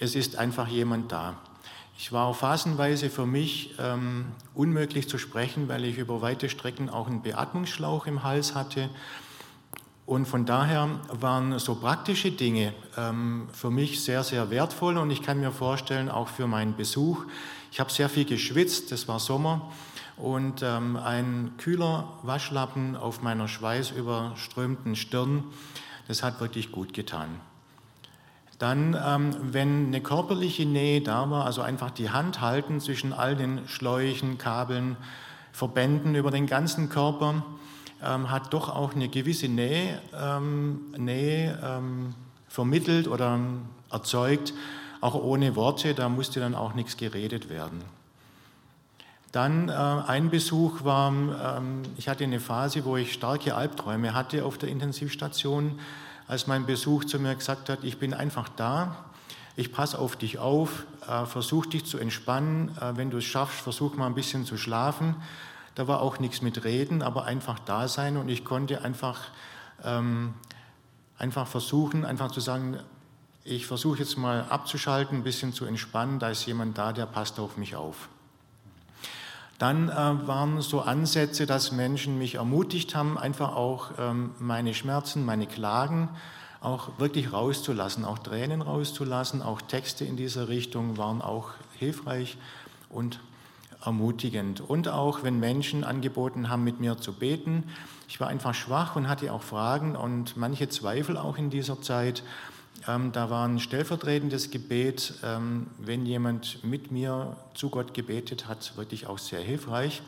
es 0.00 0.16
ist 0.16 0.36
einfach 0.36 0.66
jemand 0.66 1.12
da. 1.12 1.36
Ich 1.96 2.10
war 2.10 2.32
phasenweise 2.32 3.10
für 3.10 3.26
mich 3.26 3.74
ähm, 3.78 4.24
unmöglich 4.54 5.08
zu 5.08 5.18
sprechen, 5.18 5.68
weil 5.68 5.84
ich 5.84 5.98
über 5.98 6.22
weite 6.22 6.48
Strecken 6.48 6.88
auch 6.88 7.06
einen 7.06 7.22
Beatmungsschlauch 7.22 8.06
im 8.06 8.22
Hals 8.22 8.54
hatte. 8.54 8.88
Und 10.10 10.26
von 10.26 10.44
daher 10.44 10.88
waren 11.20 11.60
so 11.60 11.76
praktische 11.76 12.32
Dinge 12.32 12.74
ähm, 12.96 13.46
für 13.52 13.70
mich 13.70 14.02
sehr, 14.02 14.24
sehr 14.24 14.50
wertvoll 14.50 14.96
und 14.96 15.08
ich 15.12 15.22
kann 15.22 15.38
mir 15.38 15.52
vorstellen, 15.52 16.08
auch 16.08 16.26
für 16.26 16.48
meinen 16.48 16.74
Besuch. 16.74 17.26
Ich 17.70 17.78
habe 17.78 17.92
sehr 17.92 18.08
viel 18.08 18.24
geschwitzt, 18.24 18.90
das 18.90 19.06
war 19.06 19.20
Sommer 19.20 19.70
und 20.16 20.64
ähm, 20.64 20.96
ein 20.96 21.52
kühler 21.58 22.08
Waschlappen 22.24 22.96
auf 22.96 23.22
meiner 23.22 23.46
schweißüberströmten 23.46 24.96
Stirn, 24.96 25.44
das 26.08 26.24
hat 26.24 26.40
wirklich 26.40 26.72
gut 26.72 26.92
getan. 26.92 27.28
Dann, 28.58 28.98
ähm, 29.06 29.36
wenn 29.52 29.86
eine 29.86 30.00
körperliche 30.00 30.66
Nähe 30.66 31.02
da 31.02 31.30
war, 31.30 31.44
also 31.44 31.62
einfach 31.62 31.92
die 31.92 32.10
Hand 32.10 32.40
halten 32.40 32.80
zwischen 32.80 33.12
all 33.12 33.36
den 33.36 33.68
Schläuchen, 33.68 34.38
Kabeln, 34.38 34.96
Verbänden 35.52 36.16
über 36.16 36.32
den 36.32 36.48
ganzen 36.48 36.88
Körper, 36.88 37.44
ähm, 38.04 38.30
hat 38.30 38.52
doch 38.52 38.68
auch 38.68 38.94
eine 38.94 39.08
gewisse 39.08 39.48
Nähe, 39.48 40.00
ähm, 40.18 40.92
Nähe 40.96 41.58
ähm, 41.62 42.14
vermittelt 42.48 43.08
oder 43.08 43.38
erzeugt, 43.90 44.52
auch 45.00 45.14
ohne 45.14 45.56
Worte, 45.56 45.94
da 45.94 46.08
musste 46.08 46.40
dann 46.40 46.54
auch 46.54 46.74
nichts 46.74 46.96
geredet 46.96 47.48
werden. 47.48 47.82
Dann 49.32 49.68
äh, 49.68 49.72
ein 49.72 50.30
Besuch 50.30 50.84
war, 50.84 51.12
ähm, 51.12 51.82
ich 51.96 52.08
hatte 52.08 52.24
eine 52.24 52.40
Phase, 52.40 52.84
wo 52.84 52.96
ich 52.96 53.12
starke 53.12 53.54
Albträume 53.54 54.12
hatte 54.12 54.44
auf 54.44 54.58
der 54.58 54.68
Intensivstation, 54.68 55.78
als 56.26 56.46
mein 56.46 56.66
Besuch 56.66 57.04
zu 57.04 57.18
mir 57.18 57.34
gesagt 57.34 57.68
hat, 57.68 57.84
ich 57.84 57.98
bin 57.98 58.12
einfach 58.12 58.48
da, 58.48 58.96
ich 59.56 59.72
passe 59.72 59.98
auf 59.98 60.16
dich 60.16 60.38
auf, 60.38 60.84
äh, 61.08 61.26
versuch 61.26 61.66
dich 61.66 61.84
zu 61.84 61.98
entspannen, 61.98 62.76
äh, 62.80 62.96
wenn 62.96 63.10
du 63.10 63.18
es 63.18 63.24
schaffst, 63.24 63.60
versuch 63.60 63.96
mal 63.96 64.06
ein 64.06 64.14
bisschen 64.14 64.44
zu 64.44 64.56
schlafen. 64.56 65.16
Da 65.74 65.88
war 65.88 66.00
auch 66.00 66.18
nichts 66.18 66.42
mit 66.42 66.64
Reden, 66.64 67.02
aber 67.02 67.24
einfach 67.24 67.58
da 67.58 67.88
sein. 67.88 68.16
Und 68.16 68.28
ich 68.28 68.44
konnte 68.44 68.82
einfach, 68.82 69.20
ähm, 69.84 70.34
einfach 71.18 71.46
versuchen, 71.46 72.04
einfach 72.04 72.30
zu 72.30 72.40
sagen, 72.40 72.78
ich 73.44 73.66
versuche 73.66 74.00
jetzt 74.00 74.18
mal 74.18 74.44
abzuschalten, 74.48 75.18
ein 75.18 75.22
bisschen 75.24 75.52
zu 75.52 75.64
entspannen, 75.64 76.18
da 76.18 76.30
ist 76.30 76.44
jemand 76.46 76.76
da, 76.76 76.92
der 76.92 77.06
passt 77.06 77.40
auf 77.40 77.56
mich 77.56 77.74
auf. 77.74 78.08
Dann 79.58 79.88
äh, 79.90 80.26
waren 80.26 80.62
so 80.62 80.80
Ansätze, 80.80 81.46
dass 81.46 81.72
Menschen 81.72 82.18
mich 82.18 82.36
ermutigt 82.36 82.94
haben, 82.94 83.18
einfach 83.18 83.54
auch 83.54 83.90
ähm, 83.98 84.34
meine 84.38 84.72
Schmerzen, 84.72 85.24
meine 85.24 85.46
Klagen 85.46 86.08
auch 86.60 86.98
wirklich 86.98 87.32
rauszulassen, 87.32 88.04
auch 88.04 88.18
Tränen 88.18 88.62
rauszulassen, 88.62 89.42
auch 89.42 89.60
Texte 89.62 90.04
in 90.04 90.16
dieser 90.16 90.48
Richtung 90.48 90.98
waren 90.98 91.22
auch 91.22 91.50
hilfreich. 91.78 92.36
Und 92.88 93.20
ermutigend. 93.84 94.60
Und 94.60 94.88
auch 94.88 95.22
wenn 95.22 95.40
Menschen 95.40 95.84
angeboten 95.84 96.48
haben, 96.48 96.64
mit 96.64 96.80
mir 96.80 96.98
zu 96.98 97.12
beten. 97.12 97.64
Ich 98.08 98.20
war 98.20 98.28
einfach 98.28 98.54
schwach 98.54 98.96
und 98.96 99.08
hatte 99.08 99.32
auch 99.32 99.42
Fragen 99.42 99.96
und 99.96 100.36
manche 100.36 100.68
Zweifel 100.68 101.16
auch 101.16 101.38
in 101.38 101.50
dieser 101.50 101.80
Zeit. 101.80 102.22
Ähm, 102.88 103.12
da 103.12 103.30
war 103.30 103.46
ein 103.46 103.58
stellvertretendes 103.58 104.50
Gebet, 104.50 105.14
ähm, 105.22 105.66
wenn 105.78 106.06
jemand 106.06 106.64
mit 106.64 106.90
mir 106.90 107.36
zu 107.54 107.70
Gott 107.70 107.94
gebetet 107.94 108.48
hat, 108.48 108.76
wirklich 108.76 109.06
auch 109.06 109.18
sehr 109.18 109.40
hilfreich. 109.40 110.02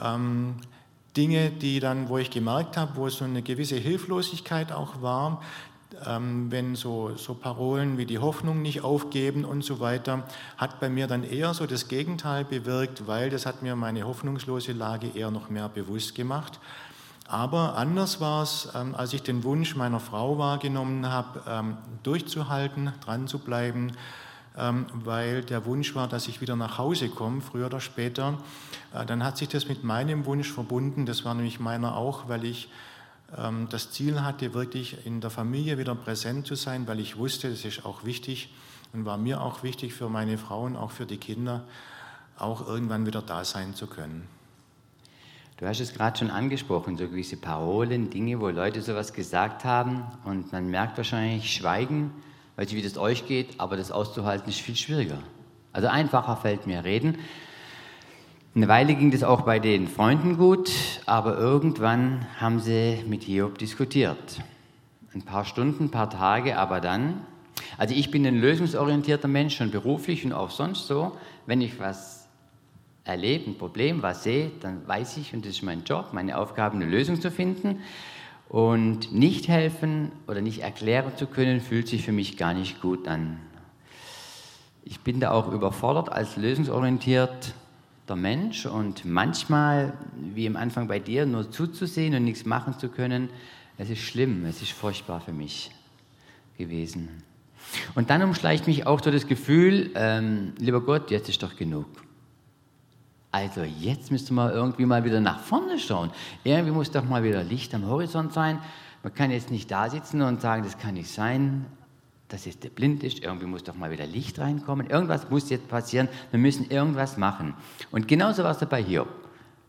Ähm, 0.00 0.56
Dinge, 1.16 1.50
die 1.50 1.78
dann, 1.78 2.08
wo 2.08 2.18
ich 2.18 2.30
gemerkt 2.30 2.76
habe, 2.76 2.96
wo 2.96 3.08
so 3.08 3.24
eine 3.24 3.42
gewisse 3.42 3.76
Hilflosigkeit 3.76 4.72
auch 4.72 5.00
war, 5.00 5.42
ähm, 6.06 6.50
wenn 6.50 6.76
so, 6.76 7.12
so 7.16 7.34
Parolen 7.34 7.98
wie 7.98 8.06
die 8.06 8.18
Hoffnung 8.18 8.62
nicht 8.62 8.82
aufgeben 8.82 9.44
und 9.44 9.64
so 9.64 9.80
weiter, 9.80 10.24
hat 10.56 10.80
bei 10.80 10.88
mir 10.88 11.06
dann 11.06 11.24
eher 11.24 11.54
so 11.54 11.66
das 11.66 11.88
Gegenteil 11.88 12.44
bewirkt, 12.44 13.06
weil 13.06 13.30
das 13.30 13.46
hat 13.46 13.62
mir 13.62 13.76
meine 13.76 14.06
hoffnungslose 14.06 14.72
Lage 14.72 15.08
eher 15.14 15.30
noch 15.30 15.50
mehr 15.50 15.68
bewusst 15.68 16.14
gemacht. 16.14 16.58
Aber 17.26 17.76
anders 17.76 18.20
war 18.20 18.42
es, 18.42 18.68
ähm, 18.74 18.94
als 18.94 19.12
ich 19.12 19.22
den 19.22 19.44
Wunsch 19.44 19.76
meiner 19.76 20.00
Frau 20.00 20.38
wahrgenommen 20.38 21.08
habe, 21.08 21.40
ähm, 21.48 21.76
durchzuhalten, 22.02 22.92
dran 23.04 23.26
zu 23.28 23.38
bleiben, 23.38 23.92
weil 24.56 25.42
der 25.42 25.66
Wunsch 25.66 25.96
war, 25.96 26.06
dass 26.06 26.28
ich 26.28 26.40
wieder 26.40 26.54
nach 26.54 26.78
Hause 26.78 27.08
komme, 27.08 27.40
früher 27.40 27.66
oder 27.66 27.80
später. 27.80 28.38
Äh, 28.94 29.04
dann 29.04 29.24
hat 29.24 29.36
sich 29.36 29.48
das 29.48 29.68
mit 29.68 29.82
meinem 29.82 30.26
Wunsch 30.26 30.52
verbunden, 30.52 31.06
das 31.06 31.24
war 31.24 31.34
nämlich 31.34 31.58
meiner 31.58 31.96
auch, 31.96 32.28
weil 32.28 32.44
ich 32.44 32.68
ähm, 32.68 32.74
das 33.70 33.90
Ziel 33.90 34.22
hatte, 34.22 34.54
wirklich 34.54 35.04
in 35.06 35.20
der 35.20 35.30
Familie 35.30 35.76
wieder 35.78 35.94
präsent 35.94 36.46
zu 36.46 36.54
sein, 36.54 36.86
weil 36.86 37.00
ich 37.00 37.16
wusste, 37.16 37.50
das 37.50 37.64
ist 37.64 37.84
auch 37.84 38.04
wichtig 38.04 38.54
und 38.92 39.04
war 39.04 39.18
mir 39.18 39.40
auch 39.40 39.62
wichtig 39.62 39.92
für 39.92 40.08
meine 40.08 40.38
Frauen, 40.38 40.76
auch 40.76 40.92
für 40.92 41.04
die 41.04 41.16
Kinder, 41.16 41.64
auch 42.38 42.66
irgendwann 42.66 43.06
wieder 43.06 43.22
da 43.22 43.44
sein 43.44 43.74
zu 43.74 43.86
können. 43.86 44.28
Du 45.56 45.66
hast 45.66 45.80
es 45.80 45.94
gerade 45.94 46.18
schon 46.18 46.30
angesprochen, 46.30 46.96
so 46.96 47.08
gewisse 47.08 47.36
Parolen, 47.36 48.10
Dinge, 48.10 48.40
wo 48.40 48.48
Leute 48.48 48.82
sowas 48.82 49.12
gesagt 49.12 49.64
haben 49.64 50.04
und 50.24 50.52
man 50.52 50.68
merkt 50.68 50.96
wahrscheinlich 50.96 51.52
Schweigen, 51.52 52.12
weiß 52.56 52.66
nicht, 52.66 52.76
wie 52.76 52.82
das 52.82 52.98
euch 52.98 53.26
geht, 53.26 53.58
aber 53.58 53.76
das 53.76 53.90
auszuhalten 53.90 54.48
ist 54.48 54.60
viel 54.60 54.76
schwieriger. 54.76 55.18
Also 55.72 55.88
einfacher 55.88 56.36
fällt 56.36 56.66
mir 56.66 56.84
reden. 56.84 57.18
Eine 58.56 58.68
Weile 58.68 58.94
ging 58.94 59.10
das 59.10 59.24
auch 59.24 59.40
bei 59.40 59.58
den 59.58 59.88
Freunden 59.88 60.36
gut, 60.36 60.70
aber 61.06 61.36
irgendwann 61.36 62.24
haben 62.38 62.60
sie 62.60 63.02
mit 63.04 63.24
Hiob 63.24 63.58
diskutiert. 63.58 64.38
Ein 65.12 65.22
paar 65.22 65.44
Stunden, 65.44 65.86
ein 65.86 65.90
paar 65.90 66.08
Tage, 66.08 66.56
aber 66.56 66.80
dann, 66.80 67.26
also 67.78 67.96
ich 67.96 68.12
bin 68.12 68.24
ein 68.24 68.40
lösungsorientierter 68.40 69.26
Mensch, 69.26 69.56
schon 69.56 69.72
beruflich 69.72 70.24
und 70.24 70.32
auch 70.32 70.50
sonst 70.50 70.86
so, 70.86 71.18
wenn 71.46 71.60
ich 71.60 71.80
was 71.80 72.28
erlebe, 73.02 73.50
ein 73.50 73.58
Problem, 73.58 74.02
was 74.02 74.22
sehe, 74.22 74.52
dann 74.60 74.86
weiß 74.86 75.16
ich, 75.16 75.34
und 75.34 75.44
das 75.44 75.54
ist 75.54 75.62
mein 75.64 75.82
Job, 75.82 76.10
meine 76.12 76.38
Aufgabe, 76.38 76.76
eine 76.76 76.86
Lösung 76.86 77.20
zu 77.20 77.32
finden. 77.32 77.80
Und 78.48 79.12
nicht 79.12 79.48
helfen 79.48 80.12
oder 80.28 80.42
nicht 80.42 80.60
erklären 80.60 81.16
zu 81.16 81.26
können, 81.26 81.60
fühlt 81.60 81.88
sich 81.88 82.04
für 82.04 82.12
mich 82.12 82.36
gar 82.36 82.54
nicht 82.54 82.80
gut 82.80 83.08
an. 83.08 83.40
Ich 84.84 85.00
bin 85.00 85.18
da 85.18 85.32
auch 85.32 85.50
überfordert 85.50 86.12
als 86.12 86.36
lösungsorientiert 86.36 87.54
der 88.08 88.16
Mensch 88.16 88.66
und 88.66 89.04
manchmal, 89.04 89.94
wie 90.34 90.46
am 90.46 90.56
Anfang 90.56 90.88
bei 90.88 90.98
dir, 90.98 91.26
nur 91.26 91.50
zuzusehen 91.50 92.14
und 92.14 92.24
nichts 92.24 92.44
machen 92.44 92.78
zu 92.78 92.88
können, 92.88 93.30
es 93.78 93.90
ist 93.90 94.00
schlimm, 94.00 94.44
es 94.44 94.62
ist 94.62 94.72
furchtbar 94.72 95.20
für 95.20 95.32
mich 95.32 95.70
gewesen. 96.58 97.08
Und 97.94 98.10
dann 98.10 98.22
umschleicht 98.22 98.66
mich 98.66 98.86
auch 98.86 99.02
so 99.02 99.10
das 99.10 99.26
Gefühl, 99.26 99.90
ähm, 99.94 100.52
lieber 100.58 100.82
Gott, 100.82 101.10
jetzt 101.10 101.28
ist 101.28 101.42
doch 101.42 101.56
genug. 101.56 101.86
Also 103.32 103.62
jetzt 103.62 104.12
müsste 104.12 104.32
man 104.32 104.52
irgendwie 104.52 104.86
mal 104.86 105.04
wieder 105.04 105.20
nach 105.20 105.40
vorne 105.40 105.78
schauen. 105.78 106.10
Irgendwie 106.44 106.70
muss 106.70 106.90
doch 106.92 107.04
mal 107.04 107.24
wieder 107.24 107.42
Licht 107.42 107.74
am 107.74 107.86
Horizont 107.86 108.32
sein. 108.32 108.60
Man 109.02 109.12
kann 109.12 109.32
jetzt 109.32 109.50
nicht 109.50 109.70
da 109.70 109.90
sitzen 109.90 110.22
und 110.22 110.40
sagen, 110.40 110.62
das 110.62 110.78
kann 110.78 110.94
nicht 110.94 111.10
sein 111.10 111.66
dass 112.28 112.46
jetzt 112.46 112.74
blind 112.74 113.02
ist, 113.04 113.22
irgendwie 113.22 113.46
muss 113.46 113.64
doch 113.64 113.74
mal 113.74 113.90
wieder 113.90 114.06
Licht 114.06 114.38
reinkommen, 114.38 114.88
irgendwas 114.88 115.30
muss 115.30 115.50
jetzt 115.50 115.68
passieren, 115.68 116.08
wir 116.30 116.38
müssen 116.38 116.70
irgendwas 116.70 117.16
machen. 117.16 117.54
Und 117.90 118.08
genauso 118.08 118.42
war 118.44 118.52
es 118.52 118.58
dabei 118.58 118.82
hier. 118.82 119.06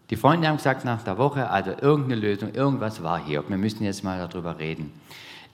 Die 0.09 0.15
Freunde 0.15 0.47
haben 0.47 0.57
gesagt 0.57 0.85
nach 0.85 1.03
der 1.03 1.17
Woche, 1.17 1.50
also 1.50 1.71
irgendeine 1.71 2.21
Lösung, 2.21 2.53
irgendwas 2.53 3.01
war 3.01 3.24
hier. 3.24 3.43
Wir 3.47 3.57
müssen 3.57 3.83
jetzt 3.83 4.03
mal 4.03 4.19
darüber 4.19 4.59
reden. 4.59 4.91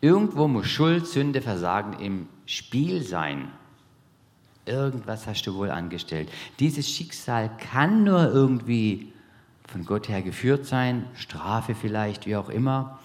Irgendwo 0.02 0.48
muss 0.48 0.68
Schuld, 0.68 1.08
Sünde, 1.08 1.42
Versagen 1.42 1.94
im 2.00 2.28
Spiel 2.46 3.02
sein. 3.02 3.48
Irgendwas 4.66 5.26
hast 5.26 5.44
du 5.44 5.56
wohl 5.56 5.72
angestellt. 5.72 6.30
Dieses 6.60 6.90
Schicksal 6.90 7.50
kann 7.72 8.04
nur 8.04 8.32
irgendwie 8.32 9.14
von 9.68 9.86
Gott 9.86 10.10
her 10.10 10.22
geführt 10.22 10.66
sein, 10.66 11.06
Strafe 11.16 11.76
vielleicht, 11.76 12.26
wie 12.26 12.36
auch 12.36 12.50
immer. 12.50 13.00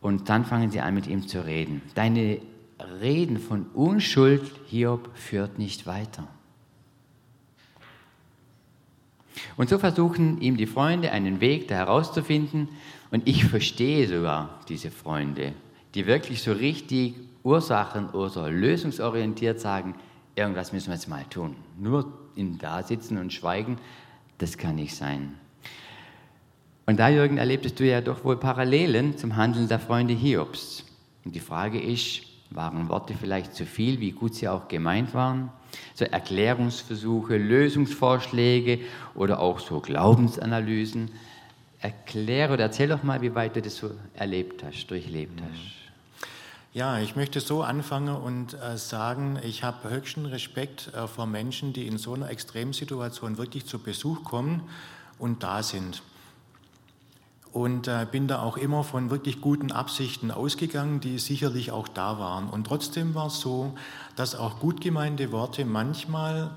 Und 0.00 0.28
dann 0.28 0.44
fangen 0.44 0.70
sie 0.70 0.80
an, 0.80 0.94
mit 0.94 1.06
ihm 1.06 1.26
zu 1.26 1.44
reden. 1.44 1.82
Deine 1.94 2.40
Reden 3.00 3.38
von 3.38 3.66
Unschuld 3.74 4.42
Hiob 4.66 5.10
führt 5.14 5.58
nicht 5.58 5.86
weiter. 5.86 6.28
Und 9.56 9.68
so 9.68 9.78
versuchen 9.78 10.40
ihm 10.40 10.56
die 10.56 10.66
Freunde 10.66 11.12
einen 11.12 11.40
Weg 11.40 11.68
da 11.68 11.76
herauszufinden. 11.76 12.68
Und 13.10 13.26
ich 13.26 13.44
verstehe 13.44 14.06
sogar 14.06 14.60
diese 14.68 14.90
Freunde, 14.90 15.52
die 15.94 16.06
wirklich 16.06 16.42
so 16.42 16.52
richtig 16.52 17.14
Ursachen 17.42 18.10
oder 18.10 18.50
lösungsorientiert 18.50 19.60
sagen, 19.60 19.94
irgendwas 20.34 20.72
müssen 20.72 20.88
wir 20.88 20.94
jetzt 20.94 21.08
mal 21.08 21.24
tun. 21.24 21.56
Nur 21.78 22.12
in 22.36 22.58
da 22.58 22.82
sitzen 22.82 23.18
und 23.18 23.32
schweigen, 23.32 23.78
das 24.38 24.58
kann 24.58 24.76
nicht 24.76 24.94
sein. 24.94 25.34
Und 26.86 26.98
da, 26.98 27.08
Jürgen, 27.08 27.38
erlebtest 27.38 27.78
du 27.80 27.84
ja 27.84 28.00
doch 28.00 28.24
wohl 28.24 28.38
Parallelen 28.38 29.18
zum 29.18 29.36
Handeln 29.36 29.68
der 29.68 29.78
Freunde 29.78 30.14
Hiobs. 30.14 30.84
Und 31.24 31.34
die 31.34 31.40
Frage 31.40 31.80
ist, 31.80 32.22
waren 32.50 32.88
Worte 32.88 33.14
vielleicht 33.14 33.54
zu 33.54 33.66
viel, 33.66 34.00
wie 34.00 34.12
gut 34.12 34.34
sie 34.34 34.48
auch 34.48 34.68
gemeint 34.68 35.14
waren? 35.14 35.50
So 35.94 36.04
Erklärungsversuche, 36.04 37.36
Lösungsvorschläge 37.36 38.80
oder 39.14 39.40
auch 39.40 39.60
so 39.60 39.80
Glaubensanalysen. 39.80 41.10
Erkläre 41.80 42.54
oder 42.54 42.64
erzähl 42.64 42.88
doch 42.88 43.02
mal, 43.02 43.20
wie 43.22 43.34
weit 43.34 43.54
du 43.54 43.62
das 43.62 43.76
so 43.76 43.90
erlebt 44.14 44.64
hast, 44.64 44.86
durchlebt 44.88 45.40
hast. 45.40 45.88
Ja, 46.74 46.98
ich 46.98 47.16
möchte 47.16 47.40
so 47.40 47.62
anfangen 47.62 48.14
und 48.14 48.54
äh, 48.54 48.76
sagen, 48.76 49.38
ich 49.42 49.62
habe 49.62 49.88
höchsten 49.88 50.26
Respekt 50.26 50.92
äh, 50.94 51.06
vor 51.06 51.26
Menschen, 51.26 51.72
die 51.72 51.86
in 51.86 51.98
so 51.98 52.14
einer 52.14 52.30
Extremsituation 52.30 53.38
wirklich 53.38 53.66
zu 53.66 53.78
Besuch 53.78 54.24
kommen 54.24 54.62
und 55.18 55.42
da 55.42 55.62
sind. 55.62 56.02
Und 57.58 57.88
äh, 57.88 58.06
bin 58.08 58.28
da 58.28 58.40
auch 58.40 58.56
immer 58.56 58.84
von 58.84 59.10
wirklich 59.10 59.40
guten 59.40 59.72
Absichten 59.72 60.30
ausgegangen, 60.30 61.00
die 61.00 61.18
sicherlich 61.18 61.72
auch 61.72 61.88
da 61.88 62.20
waren. 62.20 62.48
Und 62.48 62.68
trotzdem 62.68 63.16
war 63.16 63.26
es 63.26 63.40
so, 63.40 63.74
dass 64.14 64.36
auch 64.36 64.60
gut 64.60 64.80
gemeinte 64.80 65.32
Worte 65.32 65.64
manchmal 65.64 66.52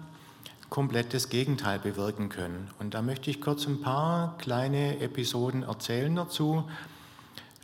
komplett 0.70 1.16
das 1.16 1.30
Gegenteil 1.30 1.80
bewirken 1.80 2.30
können. 2.30 2.70
Und 2.78 2.94
da 2.94 3.02
möchte 3.02 3.32
ich 3.32 3.42
kurz 3.42 3.66
ein 3.66 3.82
paar 3.82 4.38
kleine 4.38 5.00
Episoden 5.00 5.64
erzählen 5.64 6.16
dazu. 6.16 6.66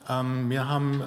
Ähm, 0.09 0.49
wir 0.49 0.67
haben 0.67 1.03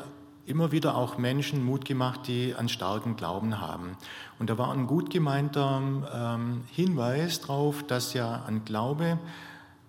immer 0.47 0.71
wieder 0.71 0.95
auch 0.97 1.19
Menschen 1.19 1.65
Mut 1.65 1.85
gemacht, 1.85 2.29
die 2.29 2.55
einen 2.55 2.69
starken 2.69 3.17
Glauben 3.17 3.61
haben. 3.61 3.97
Und 4.39 4.51
da 4.51 4.57
war 4.57 4.71
ein 4.73 4.87
gut 4.87 5.11
gemeinter 5.11 5.83
ähm, 6.15 6.63
Hinweis 6.71 7.41
darauf, 7.41 7.83
dass 7.83 8.15
ja 8.15 8.45
ein 8.47 8.65
Glaube 8.65 9.19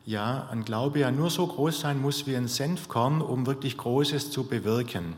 ja, 0.06 0.48
ein 0.52 0.66
Glaube 0.66 1.00
ja 1.00 1.12
nur 1.12 1.30
so 1.30 1.46
groß 1.46 1.82
sein 1.82 2.02
muss 2.02 2.28
wie 2.28 2.36
ein 2.36 2.48
Senfkorn, 2.48 3.22
um 3.22 3.46
wirklich 3.46 3.78
Großes 3.78 4.32
zu 4.32 4.46
bewirken. 4.46 5.16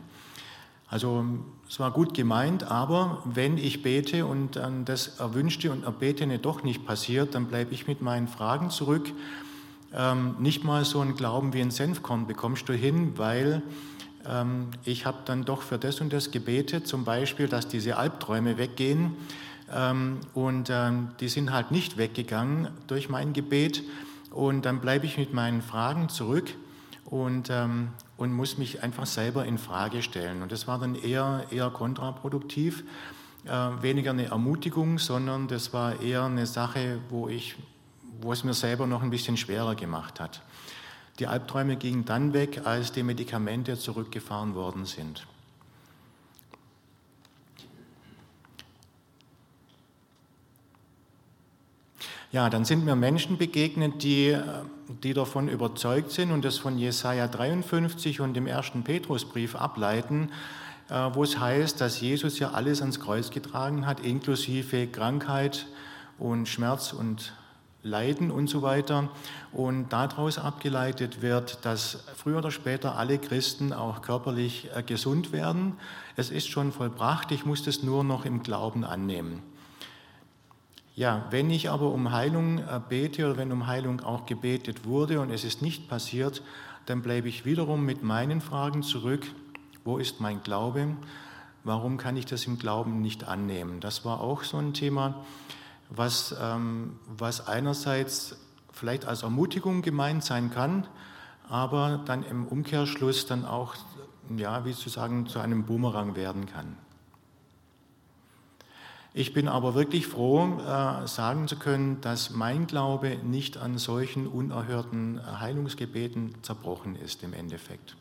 Also 0.90 1.25
es 1.68 1.80
war 1.80 1.92
gut 1.92 2.13
gemeint, 2.13 2.70
aber 2.70 3.24
wenn 3.25 3.58
ich 3.58 3.82
bete 3.82 4.25
und 4.25 4.58
dann 4.58 4.86
das 4.86 5.20
Erwünschte 5.20 5.72
und 5.72 5.86
Erbetene 5.86 6.38
doch 6.38 6.63
nicht 6.63 6.86
passiert, 6.86 7.34
dann 7.34 7.48
bleibe 7.48 7.74
ich 7.74 7.88
mit 7.88 8.02
meinen 8.02 8.28
Fragen 8.28 8.70
zurück. 8.70 9.12
Ähm, 9.96 10.36
nicht 10.40 10.63
mal 10.63 10.86
so 10.86 11.00
ein 11.00 11.16
Glauben 11.16 11.54
wie 11.54 11.62
ein 11.62 11.72
Senfkorn 11.72 12.28
bekommst 12.28 12.70
du 12.70 12.74
hin, 12.74 13.13
weil 13.18 13.63
ähm, 14.28 14.68
ich 14.86 15.06
habe 15.06 15.20
dann 15.25 15.46
doch 15.46 15.62
für 15.62 15.78
das 15.78 16.00
und 16.02 16.13
das 16.13 16.32
gebetet, 16.32 16.88
zum 16.88 17.06
Beispiel, 17.06 17.48
dass 17.48 17.68
diese 17.68 17.98
Albträume 17.98 18.58
weggehen 18.58 19.16
ähm, 19.74 20.20
und 20.34 20.70
ähm, 20.72 21.10
die 21.20 21.28
sind 21.28 21.52
halt 21.52 21.72
nicht 21.72 21.98
weggegangen 21.98 22.70
durch 22.88 23.10
mein 23.10 23.34
Gebet. 23.34 23.84
Und 24.34 24.66
dann 24.66 24.82
bleibe 24.82 25.06
ich 25.06 25.18
mit 25.18 25.34
meinen 25.34 25.62
Fragen 25.62 26.10
zurück 26.10 26.56
und, 27.06 27.50
ähm, 27.52 27.90
und 28.18 28.34
muss 28.34 28.58
mich 28.58 28.82
einfach 28.82 29.06
selber 29.06 29.46
in 29.46 29.60
Frage 29.60 30.02
stellen. 30.02 30.42
Und 30.42 30.52
das 30.52 30.68
war 30.68 30.80
dann 30.80 30.96
eher, 30.96 31.46
eher 31.52 31.70
kontraproduktiv. 31.70 32.84
Äh, 33.46 33.50
weniger 33.82 34.10
eine 34.10 34.25
Ermutigung, 34.25 34.98
sondern 34.98 35.48
das 35.48 35.72
war 35.72 36.02
eher 36.02 36.24
eine 36.24 36.48
Sache, 36.48 37.00
wo, 37.10 37.28
ich, 37.28 37.56
wo 38.22 38.34
es 38.34 38.44
mir 38.44 38.56
selber 38.56 38.88
noch 38.88 39.04
ein 39.04 39.12
bisschen 39.12 39.38
schwerer 39.38 39.75
gemacht 39.75 40.20
hat. 40.20 40.42
Die 41.20 41.28
Albträume 41.28 41.75
gingen 41.75 42.06
dann 42.06 42.34
weg, 42.34 42.62
als 42.66 42.92
die 42.92 43.04
Medikamente 43.04 43.78
zurückgefahren 43.78 44.56
worden 44.56 44.86
sind. 44.86 45.28
Ja, 52.34 52.50
dann 52.50 52.66
sind 52.66 52.84
mir 52.84 52.96
Menschen 52.96 53.38
begegnet, 53.38 54.02
die, 54.02 54.36
die 55.04 55.13
davon 55.13 55.48
überzeugt 55.48 56.10
sind 56.10 56.32
und 56.32 56.44
das 56.44 56.58
von 56.58 56.80
Jesaja 56.80 57.28
53 57.28 58.22
und 58.22 58.34
dem 58.34 58.48
ersten 58.48 58.84
Petrusbrief 58.84 59.56
ableiten, 59.56 60.32
äh, 60.90 61.12
wo 61.13 61.22
es 61.22 61.40
heißt, 61.40 61.80
dass 61.80 62.02
Jesus 62.02 62.40
ja 62.40 62.50
alles 62.50 62.82
ans 62.82 63.00
Kreuz 63.00 63.30
getragen 63.30 63.86
hat, 63.86 64.00
inklusive 64.00 64.88
Krankheit 64.88 65.68
und 66.18 66.50
Schmerz 66.50 66.92
und 66.92 67.34
Leiden 67.84 68.32
und 68.32 68.48
so 68.48 68.63
weiter. 68.63 69.10
Und 69.52 69.90
daraus 69.90 70.40
abgeleitet 70.40 71.22
wird, 71.22 71.63
dass 71.63 72.04
früher 72.16 72.40
oder 72.40 72.50
später 72.50 72.98
alle 72.98 73.20
Christen 73.20 73.74
auch 73.74 74.02
körperlich 74.02 74.72
äh, 74.75 74.82
gesund 74.82 75.34
werden. 75.34 75.74
Es 76.16 76.32
ist 76.32 76.50
schon 76.50 76.72
vollbracht, 76.72 77.32
ich 77.32 77.46
muss 77.46 77.62
das 77.62 77.84
nur 77.84 78.04
noch 78.04 78.25
im 78.25 78.42
Glauben 78.42 78.84
annehmen. 78.84 79.52
Ja, 80.96 81.26
wenn 81.32 81.50
ich 81.50 81.72
aber 81.72 81.92
um 81.92 82.12
Heilung 82.12 82.60
äh, 82.60 82.80
bete 82.88 83.26
oder 83.26 83.38
wenn 83.38 83.52
um 83.52 83.66
Heilung 83.66 84.02
auch 84.02 84.28
gebetet 84.28 84.86
wurde 84.86 85.22
und 85.22 85.32
es 85.32 85.44
ist 85.44 85.64
nicht 85.64 85.90
passiert, 85.90 86.44
dann 86.86 87.02
bleibe 87.02 87.28
ich 87.28 87.46
wiederum 87.46 87.84
mit 87.84 88.04
meinen 88.04 88.42
Fragen 88.42 88.84
zurück. 88.84 89.26
Wo 89.84 89.98
ist 89.98 90.22
mein 90.22 90.44
Glaube? 90.44 90.96
Warum 91.64 91.98
kann 91.98 92.16
ich 92.16 92.28
das 92.28 92.46
im 92.46 92.60
Glauben 92.60 93.02
nicht 93.02 93.28
annehmen? 93.28 93.80
Das 93.80 94.06
war 94.06 94.22
auch 94.22 94.44
so 94.44 94.58
ein 94.58 94.76
Thema, 94.76 95.24
was, 95.90 96.36
ähm, 96.40 97.00
was 97.08 97.48
einerseits 97.48 98.38
vielleicht 98.72 99.06
als 99.06 99.24
Ermutigung 99.24 99.82
gemeint 99.82 100.24
sein 100.24 100.51
kann, 100.51 100.86
aber 101.50 102.01
dann 102.06 102.24
im 102.24 102.46
Umkehrschluss 102.46 103.25
dann 103.25 103.46
auch, 103.46 103.75
ja, 104.38 104.64
wie 104.64 104.74
zu 104.74 104.90
sagen, 104.90 105.25
zu 105.25 105.40
einem 105.40 105.64
Boomerang 105.64 106.16
werden 106.16 106.46
kann. 106.46 106.77
Ich 109.16 109.32
bin 109.32 109.48
aber 109.48 109.76
wirklich 109.76 110.08
froh, 110.08 110.58
äh, 110.60 111.08
sagen 111.08 111.48
zu 111.48 111.56
können, 111.56 112.02
dass 112.02 112.32
mein 112.32 112.66
Glaube 112.66 113.20
nicht 113.24 113.58
an 113.58 113.78
solchen 113.78 114.26
unerhörten 114.26 115.22
Heilungsgebeten 115.40 116.34
zerbrochen 116.42 116.96
ist 116.96 117.22
im 117.22 117.34
Endeffekt. 117.34 117.96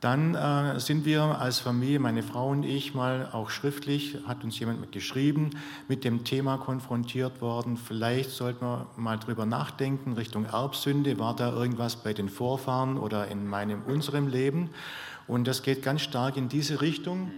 Dann 0.00 0.34
äh, 0.34 0.80
sind 0.80 1.04
wir 1.04 1.22
als 1.22 1.58
Familie, 1.58 1.98
meine 1.98 2.22
Frau 2.22 2.48
und 2.48 2.62
ich, 2.62 2.94
mal 2.94 3.28
auch 3.32 3.50
schriftlich, 3.50 4.16
hat 4.26 4.42
uns 4.42 4.58
jemand 4.58 4.90
geschrieben, 4.90 5.50
mit 5.86 6.04
dem 6.04 6.24
Thema 6.24 6.56
konfrontiert 6.56 7.42
worden. 7.42 7.76
Vielleicht 7.76 8.30
sollten 8.30 8.64
wir 8.64 8.86
mal 8.96 9.18
drüber 9.18 9.44
nachdenken, 9.44 10.14
Richtung 10.14 10.46
Erbsünde. 10.46 11.18
War 11.18 11.36
da 11.36 11.52
irgendwas 11.52 11.96
bei 11.96 12.14
den 12.14 12.30
Vorfahren 12.30 12.96
oder 12.96 13.28
in 13.28 13.46
meinem, 13.46 13.82
unserem 13.82 14.28
Leben? 14.28 14.70
Und 15.26 15.46
das 15.46 15.62
geht 15.62 15.82
ganz 15.82 16.00
stark 16.00 16.38
in 16.38 16.48
diese 16.48 16.80
Richtung 16.80 17.30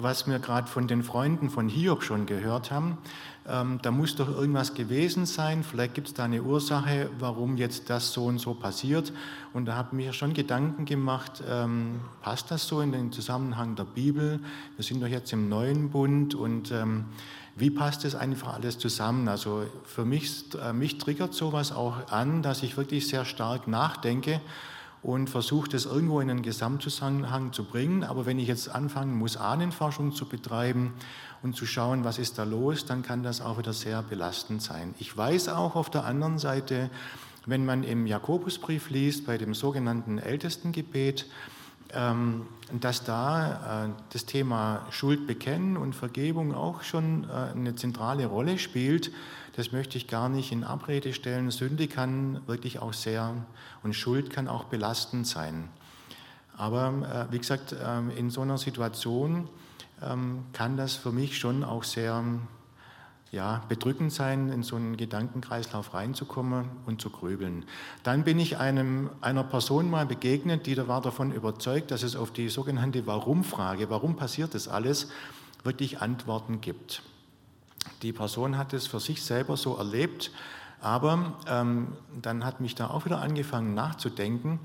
was 0.00 0.26
wir 0.26 0.38
gerade 0.38 0.68
von 0.68 0.86
den 0.86 1.02
Freunden 1.02 1.50
von 1.50 1.68
Hiob 1.68 2.02
schon 2.02 2.26
gehört 2.26 2.70
haben. 2.70 2.98
Ähm, 3.46 3.78
da 3.82 3.90
muss 3.90 4.14
doch 4.14 4.28
irgendwas 4.28 4.74
gewesen 4.74 5.24
sein, 5.24 5.64
vielleicht 5.64 5.94
gibt 5.94 6.08
es 6.08 6.14
da 6.14 6.24
eine 6.24 6.42
Ursache, 6.42 7.10
warum 7.18 7.56
jetzt 7.56 7.88
das 7.88 8.12
so 8.12 8.26
und 8.26 8.38
so 8.38 8.54
passiert. 8.54 9.12
Und 9.52 9.66
da 9.66 9.74
habe 9.74 9.88
ich 9.92 10.06
mir 10.06 10.12
schon 10.12 10.34
Gedanken 10.34 10.84
gemacht, 10.84 11.42
ähm, 11.48 12.00
passt 12.20 12.50
das 12.50 12.68
so 12.68 12.80
in 12.80 12.92
den 12.92 13.10
Zusammenhang 13.10 13.74
der 13.74 13.84
Bibel? 13.84 14.40
Wir 14.76 14.84
sind 14.84 15.02
doch 15.02 15.08
jetzt 15.08 15.32
im 15.32 15.48
neuen 15.48 15.90
Bund 15.90 16.34
und 16.34 16.70
ähm, 16.72 17.06
wie 17.56 17.70
passt 17.70 18.04
das 18.04 18.14
einfach 18.14 18.54
alles 18.54 18.78
zusammen? 18.78 19.28
Also 19.28 19.64
für 19.84 20.04
mich, 20.04 20.44
äh, 20.62 20.72
mich 20.72 20.98
triggert 20.98 21.34
sowas 21.34 21.72
auch 21.72 22.10
an, 22.10 22.42
dass 22.42 22.62
ich 22.62 22.76
wirklich 22.76 23.08
sehr 23.08 23.24
stark 23.24 23.66
nachdenke 23.66 24.40
und 25.02 25.30
versuche 25.30 25.68
das 25.68 25.86
irgendwo 25.86 26.20
in 26.20 26.30
einen 26.30 26.42
Gesamtzusammenhang 26.42 27.52
zu 27.52 27.64
bringen. 27.64 28.04
Aber 28.04 28.26
wenn 28.26 28.38
ich 28.38 28.48
jetzt 28.48 28.68
anfangen 28.68 29.16
muss, 29.16 29.36
Ahnenforschung 29.36 30.12
zu 30.12 30.26
betreiben 30.26 30.92
und 31.42 31.56
zu 31.56 31.66
schauen, 31.66 32.04
was 32.04 32.18
ist 32.18 32.38
da 32.38 32.44
los, 32.44 32.84
dann 32.84 33.02
kann 33.02 33.22
das 33.22 33.40
auch 33.40 33.58
wieder 33.58 33.72
sehr 33.72 34.02
belastend 34.02 34.62
sein. 34.62 34.94
Ich 34.98 35.16
weiß 35.16 35.48
auch 35.48 35.76
auf 35.76 35.90
der 35.90 36.04
anderen 36.04 36.38
Seite, 36.38 36.90
wenn 37.46 37.64
man 37.64 37.84
im 37.84 38.06
Jakobusbrief 38.06 38.90
liest, 38.90 39.26
bei 39.26 39.38
dem 39.38 39.54
sogenannten 39.54 40.18
Ältestengebet, 40.18 41.26
ähm, 41.94 42.46
dass 42.80 43.04
da 43.04 43.86
äh, 43.86 43.88
das 44.12 44.26
Thema 44.26 44.86
Schuld 44.90 45.26
bekennen 45.26 45.78
und 45.78 45.94
Vergebung 45.94 46.54
auch 46.54 46.82
schon 46.82 47.24
äh, 47.24 47.56
eine 47.56 47.74
zentrale 47.76 48.26
Rolle 48.26 48.58
spielt. 48.58 49.10
Das 49.58 49.72
möchte 49.72 49.98
ich 49.98 50.06
gar 50.06 50.28
nicht 50.28 50.52
in 50.52 50.62
Abrede 50.62 51.12
stellen. 51.12 51.50
Sünde 51.50 51.88
kann 51.88 52.46
wirklich 52.46 52.78
auch 52.78 52.92
sehr 52.92 53.34
und 53.82 53.92
Schuld 53.92 54.30
kann 54.30 54.46
auch 54.46 54.66
belastend 54.66 55.26
sein. 55.26 55.68
Aber 56.56 57.26
äh, 57.28 57.32
wie 57.32 57.38
gesagt, 57.38 57.74
in 58.16 58.30
so 58.30 58.42
einer 58.42 58.56
Situation 58.56 59.48
ähm, 60.00 60.44
kann 60.52 60.76
das 60.76 60.94
für 60.94 61.10
mich 61.10 61.38
schon 61.38 61.64
auch 61.64 61.82
sehr 61.82 62.22
ja, 63.32 63.64
bedrückend 63.68 64.12
sein, 64.12 64.48
in 64.52 64.62
so 64.62 64.76
einen 64.76 64.96
Gedankenkreislauf 64.96 65.92
reinzukommen 65.92 66.66
und 66.86 67.02
zu 67.02 67.10
grübeln. 67.10 67.64
Dann 68.04 68.22
bin 68.22 68.38
ich 68.38 68.58
einem, 68.58 69.10
einer 69.20 69.42
Person 69.42 69.90
mal 69.90 70.06
begegnet, 70.06 70.66
die 70.66 70.76
da 70.76 70.86
war 70.86 71.02
davon 71.02 71.32
überzeugt, 71.32 71.90
dass 71.90 72.04
es 72.04 72.14
auf 72.14 72.32
die 72.32 72.48
sogenannte 72.48 73.08
Warum-Frage, 73.08 73.90
warum 73.90 74.14
passiert 74.14 74.54
das 74.54 74.68
alles, 74.68 75.10
wirklich 75.64 76.00
Antworten 76.00 76.60
gibt. 76.60 77.02
Die 78.02 78.12
Person 78.12 78.56
hat 78.58 78.72
es 78.72 78.86
für 78.86 79.00
sich 79.00 79.22
selber 79.22 79.56
so 79.56 79.76
erlebt, 79.76 80.30
aber 80.80 81.34
ähm, 81.48 81.88
dann 82.22 82.44
hat 82.44 82.60
mich 82.60 82.74
da 82.74 82.88
auch 82.88 83.04
wieder 83.04 83.20
angefangen 83.20 83.74
nachzudenken. 83.74 84.60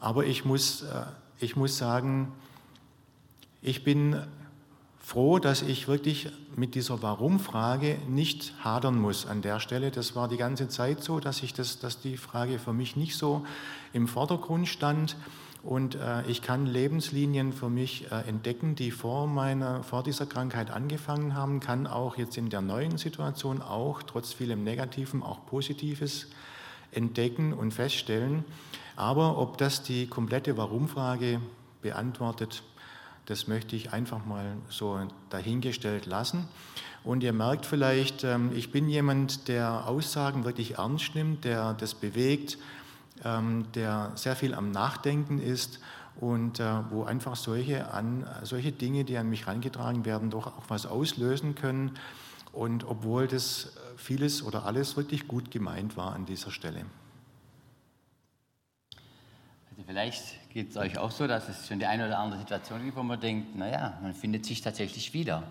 Aber 0.00 0.24
ich 0.24 0.44
muss, 0.44 0.82
äh, 0.82 1.04
ich 1.38 1.56
muss 1.56 1.76
sagen, 1.76 2.32
ich 3.60 3.84
bin 3.84 4.22
froh, 5.00 5.38
dass 5.38 5.60
ich 5.60 5.86
wirklich 5.86 6.28
mit 6.56 6.74
dieser 6.74 7.02
Warum-Frage 7.02 7.98
nicht 8.08 8.54
hadern 8.64 8.98
muss 8.98 9.26
an 9.26 9.42
der 9.42 9.60
Stelle. 9.60 9.90
Das 9.90 10.16
war 10.16 10.28
die 10.28 10.38
ganze 10.38 10.68
Zeit 10.68 11.02
so, 11.04 11.20
dass, 11.20 11.42
ich 11.42 11.52
das, 11.52 11.78
dass 11.78 12.00
die 12.00 12.16
Frage 12.16 12.58
für 12.58 12.72
mich 12.72 12.96
nicht 12.96 13.16
so 13.16 13.44
im 13.92 14.08
Vordergrund 14.08 14.66
stand. 14.66 15.16
Und 15.64 15.94
äh, 15.94 16.22
ich 16.26 16.42
kann 16.42 16.66
Lebenslinien 16.66 17.54
für 17.54 17.70
mich 17.70 18.12
äh, 18.12 18.28
entdecken, 18.28 18.74
die 18.74 18.90
vor, 18.90 19.26
meiner, 19.26 19.82
vor 19.82 20.02
dieser 20.02 20.26
Krankheit 20.26 20.70
angefangen 20.70 21.34
haben, 21.34 21.60
kann 21.60 21.86
auch 21.86 22.18
jetzt 22.18 22.36
in 22.36 22.50
der 22.50 22.60
neuen 22.60 22.98
Situation 22.98 23.62
auch 23.62 24.02
trotz 24.02 24.34
vielem 24.34 24.62
Negativen 24.62 25.22
auch 25.22 25.46
Positives 25.46 26.26
entdecken 26.92 27.54
und 27.54 27.72
feststellen. 27.72 28.44
Aber 28.94 29.38
ob 29.38 29.56
das 29.56 29.82
die 29.82 30.06
komplette 30.06 30.58
Warum-Frage 30.58 31.40
beantwortet, 31.80 32.62
das 33.24 33.48
möchte 33.48 33.74
ich 33.74 33.90
einfach 33.90 34.26
mal 34.26 34.58
so 34.68 35.00
dahingestellt 35.30 36.04
lassen. 36.04 36.46
Und 37.04 37.22
ihr 37.22 37.32
merkt 37.32 37.64
vielleicht, 37.64 38.22
ähm, 38.22 38.50
ich 38.54 38.70
bin 38.70 38.88
jemand, 38.90 39.48
der 39.48 39.88
Aussagen 39.88 40.44
wirklich 40.44 40.76
ernst 40.76 41.14
nimmt, 41.14 41.44
der 41.44 41.72
das 41.72 41.94
bewegt, 41.94 42.58
der 43.24 44.12
sehr 44.14 44.36
viel 44.36 44.54
am 44.54 44.70
Nachdenken 44.70 45.40
ist 45.40 45.80
und 46.20 46.60
äh, 46.60 46.64
wo 46.90 47.04
einfach 47.04 47.36
solche, 47.36 47.92
an, 47.92 48.26
solche 48.42 48.72
Dinge, 48.72 49.04
die 49.04 49.16
an 49.16 49.28
mich 49.28 49.46
herangetragen 49.46 50.04
werden, 50.04 50.30
doch 50.30 50.46
auch 50.46 50.64
was 50.68 50.86
auslösen 50.86 51.54
können. 51.54 51.92
Und 52.52 52.84
obwohl 52.84 53.26
das 53.26 53.72
vieles 53.96 54.42
oder 54.42 54.64
alles 54.64 54.96
wirklich 54.96 55.26
gut 55.26 55.50
gemeint 55.50 55.96
war 55.96 56.14
an 56.14 56.24
dieser 56.26 56.50
Stelle. 56.50 56.84
Also 59.70 59.82
vielleicht 59.86 60.50
geht 60.50 60.70
es 60.70 60.76
euch 60.76 60.98
auch 60.98 61.10
so, 61.10 61.26
dass 61.26 61.48
es 61.48 61.66
schon 61.66 61.80
die 61.80 61.86
eine 61.86 62.06
oder 62.06 62.18
andere 62.18 62.38
Situation 62.38 62.84
gibt, 62.84 62.96
wo 62.96 63.02
man 63.02 63.20
denkt, 63.20 63.56
naja, 63.56 63.98
man 64.02 64.14
findet 64.14 64.46
sich 64.46 64.60
tatsächlich 64.60 65.12
wieder. 65.14 65.42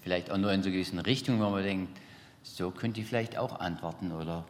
Vielleicht 0.00 0.30
auch 0.30 0.36
nur 0.36 0.52
in 0.52 0.62
so 0.62 0.70
gewissen 0.70 0.98
Richtungen, 0.98 1.40
wo 1.40 1.50
man 1.50 1.62
denkt, 1.62 2.00
so 2.42 2.70
könnte 2.72 3.00
ich 3.00 3.06
vielleicht 3.06 3.38
auch 3.38 3.60
antworten 3.60 4.10
oder 4.10 4.44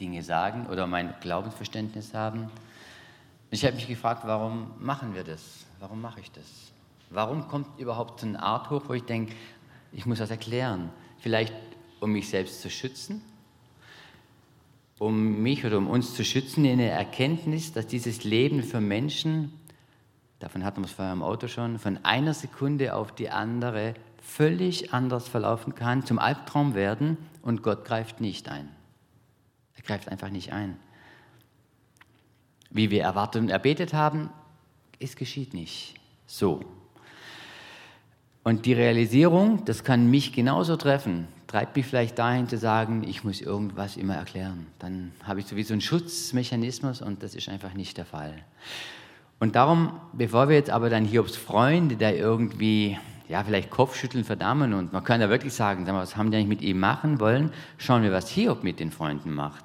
Dinge 0.00 0.22
sagen 0.22 0.66
oder 0.66 0.86
mein 0.86 1.14
Glaubensverständnis 1.20 2.14
haben. 2.14 2.50
Ich 3.50 3.64
habe 3.64 3.74
mich 3.74 3.88
gefragt, 3.88 4.22
warum 4.24 4.70
machen 4.78 5.14
wir 5.14 5.24
das? 5.24 5.66
Warum 5.80 6.00
mache 6.00 6.20
ich 6.20 6.30
das? 6.30 6.44
Warum 7.10 7.48
kommt 7.48 7.78
überhaupt 7.78 8.20
so 8.20 8.26
eine 8.26 8.40
Art 8.40 8.70
hoch, 8.70 8.82
wo 8.86 8.94
ich 8.94 9.02
denke, 9.02 9.34
ich 9.92 10.06
muss 10.06 10.18
das 10.18 10.30
erklären? 10.30 10.90
Vielleicht 11.18 11.54
um 12.00 12.12
mich 12.12 12.28
selbst 12.28 12.62
zu 12.62 12.70
schützen, 12.70 13.22
um 14.98 15.42
mich 15.42 15.64
oder 15.64 15.78
um 15.78 15.88
uns 15.88 16.14
zu 16.14 16.24
schützen 16.24 16.64
in 16.64 16.78
der 16.78 16.92
Erkenntnis, 16.92 17.72
dass 17.72 17.86
dieses 17.86 18.24
Leben 18.24 18.62
für 18.62 18.80
Menschen, 18.80 19.52
davon 20.38 20.64
hatten 20.64 20.82
wir 20.82 20.86
es 20.86 20.92
vorher 20.92 21.12
im 21.12 21.22
Auto 21.22 21.48
schon, 21.48 21.78
von 21.78 21.98
einer 22.04 22.34
Sekunde 22.34 22.94
auf 22.94 23.12
die 23.12 23.30
andere 23.30 23.94
völlig 24.22 24.94
anders 24.94 25.26
verlaufen 25.26 25.74
kann, 25.74 26.06
zum 26.06 26.18
Albtraum 26.18 26.74
werden 26.74 27.16
und 27.42 27.62
Gott 27.62 27.84
greift 27.84 28.20
nicht 28.20 28.48
ein. 28.48 28.68
Er 29.80 29.86
greift 29.86 30.10
einfach 30.10 30.28
nicht 30.28 30.52
ein. 30.52 30.76
Wie 32.68 32.90
wir 32.90 33.02
erwartet 33.02 33.40
und 33.40 33.48
erbetet 33.48 33.94
haben, 33.94 34.28
es 34.98 35.16
geschieht 35.16 35.54
nicht 35.54 35.94
so. 36.26 36.60
Und 38.44 38.66
die 38.66 38.74
Realisierung, 38.74 39.64
das 39.64 39.82
kann 39.82 40.10
mich 40.10 40.34
genauso 40.34 40.76
treffen, 40.76 41.28
treibt 41.46 41.76
mich 41.76 41.86
vielleicht 41.86 42.18
dahin 42.18 42.46
zu 42.46 42.58
sagen, 42.58 43.04
ich 43.08 43.24
muss 43.24 43.40
irgendwas 43.40 43.96
immer 43.96 44.16
erklären. 44.16 44.66
Dann 44.78 45.12
habe 45.24 45.40
ich 45.40 45.46
sowieso 45.46 45.72
einen 45.72 45.80
Schutzmechanismus 45.80 47.00
und 47.00 47.22
das 47.22 47.34
ist 47.34 47.48
einfach 47.48 47.72
nicht 47.72 47.96
der 47.96 48.04
Fall. 48.04 48.34
Und 49.38 49.56
darum, 49.56 49.98
bevor 50.12 50.50
wir 50.50 50.56
jetzt 50.56 50.70
aber 50.70 50.90
dann 50.90 51.06
Hiobs 51.06 51.36
Freunde, 51.36 51.96
der 51.96 52.16
irgendwie, 52.16 52.98
ja, 53.30 53.44
vielleicht 53.44 53.70
Kopfschütteln 53.70 54.24
verdammen 54.24 54.74
und 54.74 54.92
man 54.92 55.04
kann 55.04 55.20
ja 55.20 55.30
wirklich 55.30 55.54
sagen, 55.54 55.86
was 55.86 56.16
haben 56.16 56.30
die 56.30 56.36
eigentlich 56.36 56.48
mit 56.48 56.62
ihm 56.62 56.80
machen 56.80 57.20
wollen, 57.20 57.52
schauen 57.78 58.02
wir, 58.02 58.12
was 58.12 58.28
Hiob 58.28 58.64
mit 58.64 58.80
den 58.80 58.90
Freunden 58.90 59.32
macht. 59.32 59.64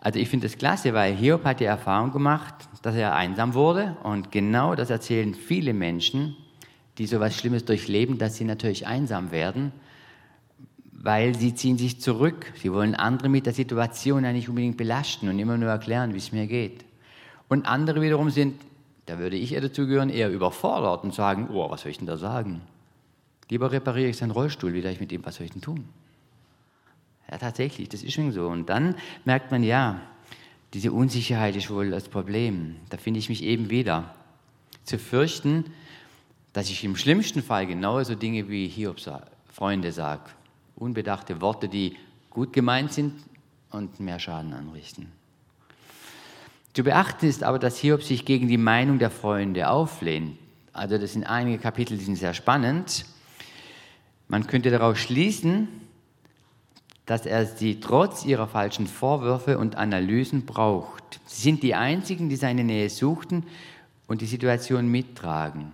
Also 0.00 0.18
ich 0.18 0.28
finde 0.28 0.48
das 0.48 0.58
klasse, 0.58 0.92
weil 0.92 1.14
Hiob 1.14 1.44
hat 1.44 1.60
die 1.60 1.64
Erfahrung 1.64 2.12
gemacht, 2.12 2.54
dass 2.82 2.96
er 2.96 3.14
einsam 3.14 3.54
wurde 3.54 3.96
und 4.02 4.32
genau 4.32 4.74
das 4.74 4.90
erzählen 4.90 5.34
viele 5.34 5.72
Menschen, 5.72 6.36
die 6.98 7.06
so 7.06 7.16
etwas 7.16 7.36
Schlimmes 7.36 7.64
durchleben, 7.64 8.18
dass 8.18 8.36
sie 8.36 8.44
natürlich 8.44 8.86
einsam 8.86 9.30
werden 9.30 9.72
weil 11.00 11.36
sie 11.36 11.54
ziehen 11.54 11.78
sich 11.78 12.00
zurück. 12.00 12.52
Sie 12.60 12.72
wollen 12.72 12.94
andere 12.94 13.28
mit 13.28 13.46
der 13.46 13.52
Situation 13.52 14.24
ja 14.24 14.32
nicht 14.32 14.48
unbedingt 14.48 14.76
belasten 14.76 15.28
und 15.28 15.38
immer 15.38 15.56
nur 15.56 15.70
erklären, 15.70 16.12
wie 16.12 16.18
es 16.18 16.32
mir 16.32 16.48
geht. 16.48 16.84
Und 17.48 17.66
andere 17.66 18.02
wiederum 18.02 18.30
sind, 18.30 18.60
da 19.08 19.18
würde 19.18 19.36
ich 19.36 19.52
eher 19.52 19.60
dazu 19.60 19.86
gehören, 19.86 20.10
eher 20.10 20.30
überfordert 20.30 21.04
und 21.04 21.14
sagen, 21.14 21.48
oh, 21.50 21.70
was 21.70 21.82
soll 21.82 21.90
ich 21.90 21.98
denn 21.98 22.06
da 22.06 22.16
sagen? 22.16 22.60
Lieber 23.48 23.72
repariere 23.72 24.10
ich 24.10 24.18
seinen 24.18 24.32
Rollstuhl, 24.32 24.74
wieder 24.74 24.90
ich 24.90 25.00
mit 25.00 25.10
ihm, 25.12 25.24
was 25.24 25.36
soll 25.36 25.46
ich 25.46 25.52
denn 25.52 25.62
tun? 25.62 25.88
Ja, 27.30 27.38
tatsächlich, 27.38 27.88
das 27.88 28.02
ist 28.02 28.12
schon 28.12 28.32
so. 28.32 28.46
Und 28.48 28.68
dann 28.68 28.94
merkt 29.24 29.50
man, 29.50 29.62
ja, 29.62 30.00
diese 30.74 30.92
Unsicherheit 30.92 31.56
ist 31.56 31.70
wohl 31.70 31.90
das 31.90 32.08
Problem. 32.08 32.76
Da 32.90 32.98
finde 32.98 33.18
ich 33.18 33.28
mich 33.28 33.42
eben 33.42 33.70
wieder. 33.70 34.14
Zu 34.84 34.98
fürchten, 34.98 35.64
dass 36.52 36.70
ich 36.70 36.84
im 36.84 36.96
schlimmsten 36.96 37.42
Fall 37.42 37.66
genauso 37.66 38.14
Dinge 38.14 38.48
wie 38.48 38.68
Hiobs 38.68 39.10
Freunde 39.50 39.92
sage 39.92 40.30
unbedachte 40.78 41.40
Worte, 41.40 41.68
die 41.68 41.96
gut 42.30 42.52
gemeint 42.52 42.92
sind 42.92 43.14
und 43.70 44.00
mehr 44.00 44.18
Schaden 44.18 44.52
anrichten. 44.52 45.17
Zu 46.78 46.84
beachten 46.84 47.26
ist 47.26 47.42
aber, 47.42 47.58
dass 47.58 47.76
Hiob 47.78 48.04
sich 48.04 48.24
gegen 48.24 48.46
die 48.46 48.56
Meinung 48.56 49.00
der 49.00 49.10
Freunde 49.10 49.68
auflehnt. 49.68 50.38
Also 50.72 50.96
das 50.96 51.14
sind 51.14 51.24
einige 51.24 51.58
Kapitel, 51.58 51.98
die 51.98 52.04
sind 52.04 52.14
sehr 52.14 52.34
spannend. 52.34 53.04
Man 54.28 54.46
könnte 54.46 54.70
daraus 54.70 54.98
schließen, 54.98 55.66
dass 57.04 57.26
er 57.26 57.46
sie 57.46 57.80
trotz 57.80 58.24
ihrer 58.24 58.46
falschen 58.46 58.86
Vorwürfe 58.86 59.58
und 59.58 59.74
Analysen 59.74 60.46
braucht. 60.46 61.18
Sie 61.26 61.42
sind 61.42 61.64
die 61.64 61.74
Einzigen, 61.74 62.28
die 62.28 62.36
seine 62.36 62.62
Nähe 62.62 62.90
suchten 62.90 63.42
und 64.06 64.20
die 64.20 64.26
Situation 64.26 64.86
mittragen. 64.86 65.72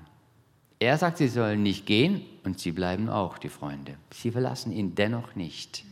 Er 0.79 0.97
sagt, 0.97 1.19
sie 1.19 1.29
sollen 1.29 1.62
nicht 1.62 1.85
gehen 1.85 2.23
und 2.45 2.61
sie 2.61 2.73
bleiben 2.73 3.11
auch, 3.11 3.37
die 3.37 3.51
Freunde. 3.51 3.97
Sie 4.11 4.31
verlassen 4.31 4.73
ihn 4.73 4.95
dennoch 4.95 5.37
nicht. 5.37 5.85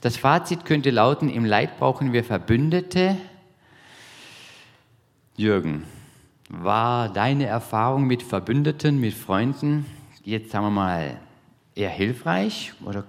Das 0.00 0.16
Fazit 0.16 0.64
könnte 0.64 0.90
lauten, 0.90 1.28
im 1.28 1.44
Leid 1.44 1.78
brauchen 1.78 2.12
wir 2.12 2.24
Verbündete. 2.24 3.16
Jürgen, 5.36 5.84
war 6.48 7.08
deine 7.08 7.46
Erfahrung 7.46 8.06
mit 8.06 8.22
Verbündeten, 8.22 9.00
mit 9.00 9.14
Freunden 9.14 9.86
jetzt, 10.22 10.52
sagen 10.52 10.66
wir 10.66 10.70
mal, 10.70 11.20
eher 11.74 11.90
hilfreich 11.90 12.72
oder 12.84 13.04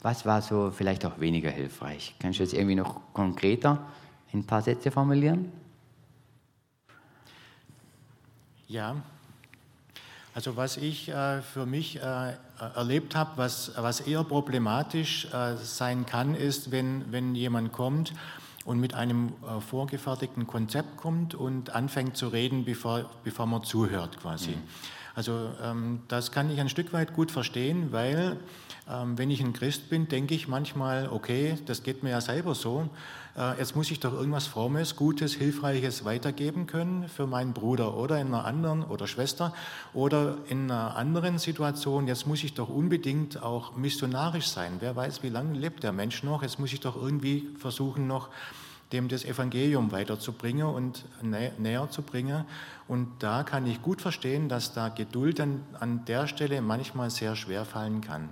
was 0.00 0.26
war 0.26 0.42
so 0.42 0.70
vielleicht 0.70 1.06
auch 1.06 1.18
weniger 1.18 1.50
hilfreich? 1.50 2.14
Kannst 2.18 2.40
du 2.40 2.44
das 2.44 2.52
irgendwie 2.52 2.74
noch 2.74 3.00
konkreter 3.14 3.86
in 4.32 4.40
ein 4.40 4.46
paar 4.46 4.60
Sätze 4.60 4.90
formulieren? 4.90 5.50
Ja, 8.68 8.96
also 10.34 10.56
was 10.56 10.76
ich 10.76 11.08
äh, 11.08 11.42
für 11.42 11.66
mich 11.66 11.96
äh, 12.02 12.32
erlebt 12.74 13.14
habe, 13.14 13.32
was, 13.36 13.72
was 13.76 14.00
eher 14.00 14.24
problematisch 14.24 15.26
äh, 15.32 15.56
sein 15.56 16.06
kann, 16.06 16.34
ist, 16.34 16.70
wenn, 16.70 17.10
wenn 17.12 17.34
jemand 17.34 17.72
kommt 17.72 18.12
und 18.64 18.80
mit 18.80 18.94
einem 18.94 19.32
äh, 19.42 19.60
vorgefertigten 19.60 20.46
Konzept 20.46 20.96
kommt 20.96 21.34
und 21.34 21.70
anfängt 21.74 22.16
zu 22.16 22.28
reden, 22.28 22.64
bevor, 22.64 23.10
bevor 23.24 23.46
man 23.46 23.64
zuhört 23.64 24.20
quasi. 24.20 24.50
Mhm. 24.50 24.62
Also 25.14 25.50
ähm, 25.62 26.00
das 26.08 26.32
kann 26.32 26.50
ich 26.50 26.60
ein 26.60 26.68
Stück 26.68 26.92
weit 26.92 27.12
gut 27.12 27.30
verstehen, 27.30 27.92
weil 27.92 28.38
ähm, 28.90 29.18
wenn 29.18 29.30
ich 29.30 29.40
ein 29.42 29.52
Christ 29.52 29.90
bin, 29.90 30.08
denke 30.08 30.34
ich 30.34 30.48
manchmal, 30.48 31.08
okay, 31.10 31.58
das 31.66 31.82
geht 31.82 32.02
mir 32.02 32.10
ja 32.10 32.20
selber 32.20 32.54
so. 32.54 32.88
Äh, 33.36 33.58
jetzt 33.58 33.76
muss 33.76 33.90
ich 33.90 34.00
doch 34.00 34.12
irgendwas 34.12 34.46
Frommes, 34.46 34.96
Gutes, 34.96 35.34
Hilfreiches 35.34 36.04
weitergeben 36.04 36.66
können 36.66 37.08
für 37.08 37.26
meinen 37.26 37.52
Bruder 37.52 37.96
oder 37.96 38.20
in 38.20 38.28
einer 38.28 38.44
anderen 38.44 38.84
oder 38.84 39.06
Schwester 39.06 39.54
oder 39.94 40.38
in 40.48 40.70
einer 40.70 40.96
anderen 40.96 41.38
Situation. 41.38 42.06
Jetzt 42.06 42.26
muss 42.26 42.44
ich 42.44 42.54
doch 42.54 42.68
unbedingt 42.68 43.42
auch 43.42 43.76
missionarisch 43.76 44.48
sein. 44.48 44.76
Wer 44.80 44.96
weiß, 44.96 45.22
wie 45.22 45.30
lange 45.30 45.58
lebt 45.58 45.82
der 45.82 45.92
Mensch 45.92 46.22
noch? 46.22 46.42
Jetzt 46.42 46.58
muss 46.58 46.72
ich 46.72 46.80
doch 46.80 46.96
irgendwie 46.96 47.48
versuchen, 47.58 48.06
noch 48.06 48.28
dem 48.92 49.08
das 49.08 49.24
Evangelium 49.24 49.90
weiterzubringen 49.90 50.66
und 50.66 51.04
nä 51.22 51.52
näher 51.58 51.88
zu 51.90 52.02
bringen. 52.02 52.44
Und 52.88 53.08
da 53.20 53.42
kann 53.42 53.66
ich 53.66 53.80
gut 53.80 54.02
verstehen, 54.02 54.50
dass 54.50 54.74
da 54.74 54.90
Geduld 54.90 55.40
an, 55.40 55.62
an 55.80 56.04
der 56.04 56.26
Stelle 56.26 56.60
manchmal 56.60 57.08
sehr 57.08 57.34
schwer 57.34 57.64
fallen 57.64 58.02
kann. 58.02 58.28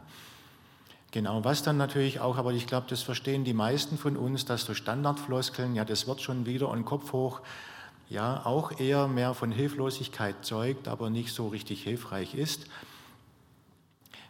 Genau, 1.12 1.42
was 1.42 1.64
dann 1.64 1.76
natürlich 1.76 2.20
auch, 2.20 2.36
aber 2.36 2.52
ich 2.52 2.68
glaube, 2.68 2.86
das 2.88 3.02
verstehen 3.02 3.42
die 3.42 3.52
meisten 3.52 3.98
von 3.98 4.16
uns, 4.16 4.44
dass 4.44 4.64
so 4.64 4.74
Standardfloskeln, 4.74 5.74
ja, 5.74 5.84
das 5.84 6.06
wird 6.06 6.20
schon 6.20 6.46
wieder 6.46 6.68
und 6.68 6.84
Kopf 6.84 7.12
hoch, 7.12 7.40
ja, 8.08 8.44
auch 8.44 8.78
eher 8.78 9.08
mehr 9.08 9.34
von 9.34 9.50
Hilflosigkeit 9.50 10.44
zeugt, 10.44 10.86
aber 10.86 11.10
nicht 11.10 11.32
so 11.32 11.48
richtig 11.48 11.82
hilfreich 11.82 12.34
ist. 12.34 12.66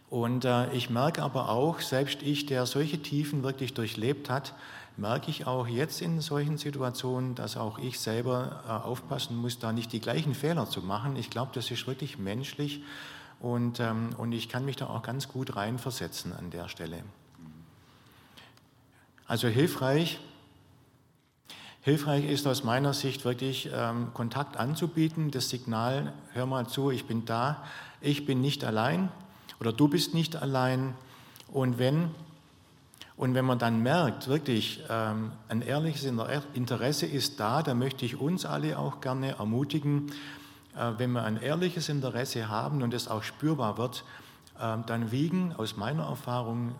Und 0.09 0.43
äh, 0.43 0.71
ich 0.73 0.89
merke 0.89 1.21
aber 1.21 1.49
auch, 1.49 1.81
selbst 1.81 2.23
ich, 2.23 2.47
der 2.47 2.65
solche 2.65 3.01
Tiefen 3.01 3.43
wirklich 3.43 3.73
durchlebt 3.73 4.29
hat, 4.29 4.53
merke 4.97 5.29
ich 5.29 5.47
auch 5.47 5.67
jetzt 5.67 6.01
in 6.01 6.19
solchen 6.19 6.57
Situationen, 6.57 7.35
dass 7.35 7.57
auch 7.57 7.77
ich 7.79 7.99
selber 7.99 8.63
äh, 8.67 8.71
aufpassen 8.71 9.37
muss, 9.37 9.59
da 9.59 9.71
nicht 9.71 9.93
die 9.93 10.01
gleichen 10.01 10.35
Fehler 10.35 10.69
zu 10.69 10.81
machen. 10.81 11.15
Ich 11.15 11.29
glaube, 11.29 11.51
das 11.53 11.71
ist 11.71 11.87
wirklich 11.87 12.17
menschlich 12.17 12.81
und, 13.41 13.79
ähm, 13.79 14.09
und 14.17 14.31
ich 14.31 14.49
kann 14.49 14.65
mich 14.65 14.75
da 14.75 14.87
auch 14.87 15.01
ganz 15.01 15.27
gut 15.27 15.55
reinversetzen 15.55 16.33
an 16.33 16.51
der 16.51 16.69
Stelle. 16.69 17.03
Also 19.25 19.47
hilfreich. 19.47 20.19
Hilfreich 21.81 22.25
ist 22.25 22.45
aus 22.45 22.63
meiner 22.63 22.93
Sicht 22.93 23.25
wirklich 23.25 23.69
ähm, 23.73 24.09
Kontakt 24.13 24.57
anzubieten, 24.57 25.31
das 25.31 25.49
Signal, 25.49 26.13
hör 26.33 26.45
mal 26.45 26.67
zu, 26.67 26.91
ich 26.91 27.05
bin 27.05 27.25
da, 27.25 27.63
ich 28.01 28.27
bin 28.27 28.41
nicht 28.41 28.63
allein 28.63 29.09
oder 29.59 29.73
du 29.73 29.87
bist 29.87 30.13
nicht 30.13 30.35
allein. 30.35 30.93
Und 31.47 31.79
wenn, 31.79 32.11
und 33.17 33.33
wenn 33.33 33.45
man 33.45 33.57
dann 33.57 33.81
merkt, 33.81 34.27
wirklich 34.27 34.83
ähm, 34.89 35.31
ein 35.49 35.63
ehrliches 35.63 36.03
Interesse 36.53 37.07
ist 37.07 37.39
da, 37.39 37.63
dann 37.63 37.79
möchte 37.79 38.05
ich 38.05 38.19
uns 38.19 38.45
alle 38.45 38.77
auch 38.77 39.01
gerne 39.01 39.37
ermutigen, 39.39 40.11
wenn 40.97 41.11
wir 41.11 41.23
ein 41.23 41.37
ehrliches 41.37 41.89
Interesse 41.89 42.49
haben 42.49 42.81
und 42.81 42.93
es 42.93 43.07
auch 43.07 43.23
spürbar 43.23 43.77
wird, 43.77 44.03
äh, 44.59 44.77
dann 44.85 45.11
wiegen 45.11 45.53
aus 45.53 45.77
meiner 45.77 46.03
Erfahrung 46.03 46.75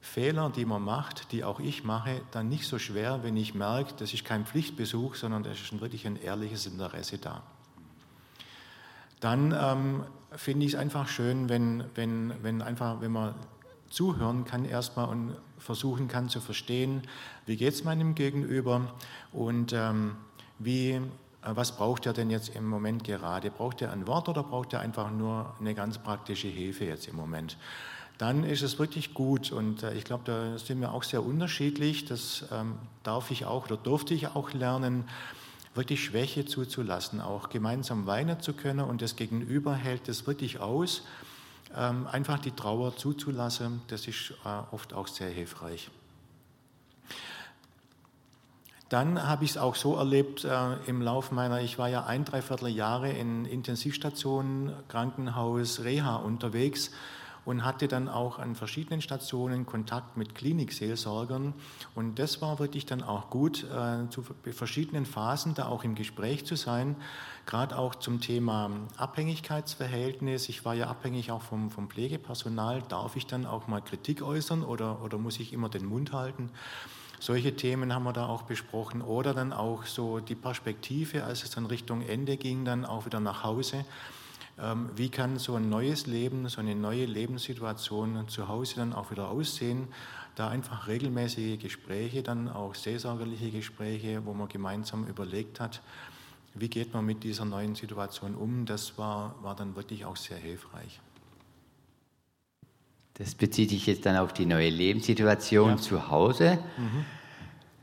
Fehler, 0.00 0.50
die 0.54 0.64
man 0.64 0.82
macht, 0.82 1.32
die 1.32 1.44
auch 1.44 1.60
ich 1.60 1.84
mache, 1.84 2.20
dann 2.30 2.48
nicht 2.48 2.66
so 2.66 2.78
schwer, 2.78 3.22
wenn 3.22 3.36
ich 3.36 3.54
merke, 3.54 3.94
das 3.98 4.14
ist 4.14 4.24
kein 4.24 4.46
Pflichtbesuch, 4.46 5.16
sondern 5.16 5.42
da 5.42 5.50
ist 5.50 5.80
wirklich 5.80 6.06
ein 6.06 6.16
ehrliches 6.16 6.66
Interesse 6.66 7.18
da. 7.18 7.42
Dann 9.20 9.52
ähm, 9.58 10.04
finde 10.32 10.66
ich 10.66 10.74
es 10.74 10.78
einfach 10.78 11.08
schön, 11.08 11.48
wenn, 11.48 11.84
wenn, 11.94 12.32
wenn, 12.42 12.62
einfach, 12.62 13.00
wenn 13.00 13.12
man 13.12 13.34
zuhören 13.90 14.44
kann 14.44 14.64
erstmal 14.64 15.08
und 15.08 15.36
versuchen 15.58 16.08
kann 16.08 16.28
zu 16.28 16.40
verstehen, 16.40 17.02
wie 17.46 17.56
geht 17.56 17.74
es 17.74 17.84
meinem 17.84 18.14
Gegenüber 18.14 18.94
und 19.32 19.72
ähm, 19.72 20.16
wie, 20.58 20.90
äh, 20.90 21.00
was 21.42 21.76
braucht 21.76 22.06
er 22.06 22.12
denn 22.12 22.30
jetzt 22.30 22.54
im 22.54 22.68
Moment 22.68 23.04
gerade? 23.04 23.50
Braucht 23.50 23.82
er 23.82 23.92
ein 23.92 24.06
Wort 24.06 24.28
oder 24.28 24.42
braucht 24.42 24.72
er 24.72 24.80
einfach 24.80 25.10
nur 25.10 25.54
eine 25.60 25.74
ganz 25.74 25.98
praktische 25.98 26.48
Hilfe 26.48 26.84
jetzt 26.84 27.08
im 27.08 27.16
Moment? 27.16 27.56
dann 28.18 28.42
ist 28.42 28.62
es 28.62 28.78
wirklich 28.78 29.14
gut. 29.14 29.52
Und 29.52 29.82
äh, 29.82 29.94
ich 29.94 30.04
glaube, 30.04 30.24
da 30.26 30.58
sind 30.58 30.80
wir 30.80 30.92
auch 30.92 31.04
sehr 31.04 31.24
unterschiedlich. 31.24 32.04
Das 32.04 32.44
ähm, 32.52 32.74
darf 33.04 33.30
ich 33.30 33.46
auch 33.46 33.66
oder 33.66 33.76
durfte 33.76 34.12
ich 34.12 34.26
auch 34.28 34.52
lernen, 34.52 35.04
wirklich 35.74 36.04
Schwäche 36.04 36.44
zuzulassen, 36.44 37.20
auch 37.20 37.50
gemeinsam 37.50 38.06
weinen 38.06 38.40
zu 38.40 38.52
können 38.52 38.80
und 38.80 39.00
das 39.00 39.14
Gegenüber 39.14 39.74
hält 39.74 40.08
das 40.08 40.26
wirklich 40.26 40.58
aus. 40.58 41.02
Ähm, 41.76 42.08
einfach 42.08 42.40
die 42.40 42.50
Trauer 42.50 42.96
zuzulassen, 42.96 43.82
das 43.86 44.08
ist 44.08 44.32
äh, 44.44 44.74
oft 44.74 44.92
auch 44.92 45.06
sehr 45.06 45.28
hilfreich. 45.28 45.90
Dann 48.88 49.26
habe 49.26 49.44
ich 49.44 49.50
es 49.50 49.58
auch 49.58 49.74
so 49.74 49.96
erlebt 49.96 50.44
äh, 50.44 50.74
im 50.86 51.02
Lauf 51.02 51.30
meiner, 51.30 51.60
ich 51.60 51.78
war 51.78 51.88
ja 51.88 52.04
ein, 52.04 52.24
dreiviertel 52.24 52.68
Jahre 52.68 53.10
in 53.10 53.44
Intensivstationen, 53.44 54.72
Krankenhaus, 54.88 55.84
Reha 55.84 56.16
unterwegs 56.16 56.90
und 57.44 57.64
hatte 57.64 57.86
dann 57.86 58.08
auch 58.08 58.38
an 58.38 58.54
verschiedenen 58.54 59.02
Stationen 59.02 59.66
Kontakt 59.66 60.16
mit 60.16 60.34
Klinikseelsorgern. 60.34 61.54
Und 61.94 62.18
das 62.18 62.40
war 62.40 62.58
wirklich 62.58 62.86
dann 62.86 63.02
auch 63.02 63.28
gut, 63.30 63.64
äh, 63.64 64.08
zu 64.08 64.22
verschiedenen 64.52 65.04
Phasen 65.04 65.54
da 65.54 65.66
auch 65.66 65.84
im 65.84 65.94
Gespräch 65.94 66.46
zu 66.46 66.56
sein, 66.56 66.96
gerade 67.44 67.78
auch 67.78 67.94
zum 67.94 68.20
Thema 68.20 68.70
Abhängigkeitsverhältnis. 68.96 70.48
Ich 70.48 70.64
war 70.64 70.74
ja 70.74 70.88
abhängig 70.88 71.30
auch 71.30 71.42
vom, 71.42 71.70
vom 71.70 71.88
Pflegepersonal. 71.88 72.82
Darf 72.88 73.16
ich 73.16 73.26
dann 73.26 73.44
auch 73.44 73.66
mal 73.66 73.82
Kritik 73.82 74.22
äußern 74.22 74.62
oder, 74.62 75.02
oder 75.02 75.18
muss 75.18 75.40
ich 75.40 75.52
immer 75.52 75.68
den 75.68 75.84
Mund 75.84 76.12
halten? 76.12 76.50
Solche 77.20 77.56
Themen 77.56 77.92
haben 77.92 78.04
wir 78.04 78.12
da 78.12 78.26
auch 78.26 78.42
besprochen. 78.42 79.02
Oder 79.02 79.34
dann 79.34 79.52
auch 79.52 79.84
so 79.86 80.20
die 80.20 80.34
Perspektive, 80.34 81.24
als 81.24 81.42
es 81.42 81.50
dann 81.50 81.66
Richtung 81.66 82.02
Ende 82.02 82.36
ging, 82.36 82.64
dann 82.64 82.84
auch 82.84 83.06
wieder 83.06 83.20
nach 83.20 83.42
Hause. 83.42 83.84
Ähm, 84.60 84.90
wie 84.96 85.08
kann 85.08 85.38
so 85.38 85.54
ein 85.54 85.68
neues 85.68 86.06
Leben, 86.06 86.48
so 86.48 86.60
eine 86.60 86.74
neue 86.74 87.06
Lebenssituation 87.06 88.28
zu 88.28 88.48
Hause 88.48 88.76
dann 88.76 88.92
auch 88.92 89.10
wieder 89.10 89.28
aussehen? 89.28 89.88
Da 90.34 90.48
einfach 90.48 90.86
regelmäßige 90.86 91.58
Gespräche, 91.58 92.22
dann 92.22 92.48
auch 92.48 92.74
seelsorgerliche 92.74 93.50
Gespräche, 93.50 94.24
wo 94.24 94.34
man 94.34 94.48
gemeinsam 94.48 95.06
überlegt 95.06 95.58
hat, 95.58 95.80
wie 96.54 96.68
geht 96.68 96.92
man 96.92 97.04
mit 97.04 97.24
dieser 97.24 97.44
neuen 97.44 97.74
Situation 97.74 98.34
um, 98.34 98.64
das 98.64 98.98
war, 98.98 99.34
war 99.42 99.54
dann 99.54 99.76
wirklich 99.76 100.04
auch 100.04 100.16
sehr 100.16 100.38
hilfreich. 100.38 101.00
Das 103.18 103.34
bezieht 103.34 103.70
sich 103.70 103.86
jetzt 103.86 104.06
dann 104.06 104.16
auf 104.16 104.32
die 104.32 104.46
neue 104.46 104.70
Lebenssituation 104.70 105.70
ja. 105.70 105.76
zu 105.76 106.08
Hause. 106.10 106.58
Mhm. 106.76 107.04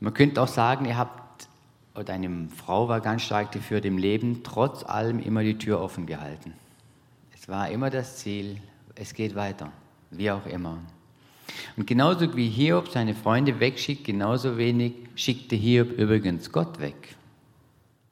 Man 0.00 0.14
könnte 0.14 0.40
auch 0.42 0.48
sagen, 0.48 0.86
ihr 0.86 0.96
habt, 0.96 1.48
oder 1.94 2.04
deine 2.04 2.48
Frau 2.48 2.88
war 2.88 3.00
ganz 3.00 3.22
stark 3.22 3.52
dafür, 3.52 3.80
dem 3.80 3.98
Leben 3.98 4.42
trotz 4.42 4.84
allem 4.84 5.20
immer 5.20 5.42
die 5.42 5.58
Tür 5.58 5.80
offen 5.80 6.06
gehalten 6.06 6.52
war 7.48 7.70
immer 7.70 7.90
das 7.90 8.16
Ziel, 8.18 8.56
es 8.94 9.14
geht 9.14 9.34
weiter, 9.34 9.70
wie 10.10 10.30
auch 10.30 10.46
immer. 10.46 10.78
Und 11.76 11.86
genauso 11.86 12.34
wie 12.36 12.48
Hiob 12.48 12.88
seine 12.88 13.14
Freunde 13.14 13.60
wegschickt, 13.60 14.04
genauso 14.04 14.58
wenig 14.58 14.94
schickte 15.14 15.54
Hiob 15.54 15.92
übrigens 15.92 16.50
Gott 16.50 16.80
weg. 16.80 17.16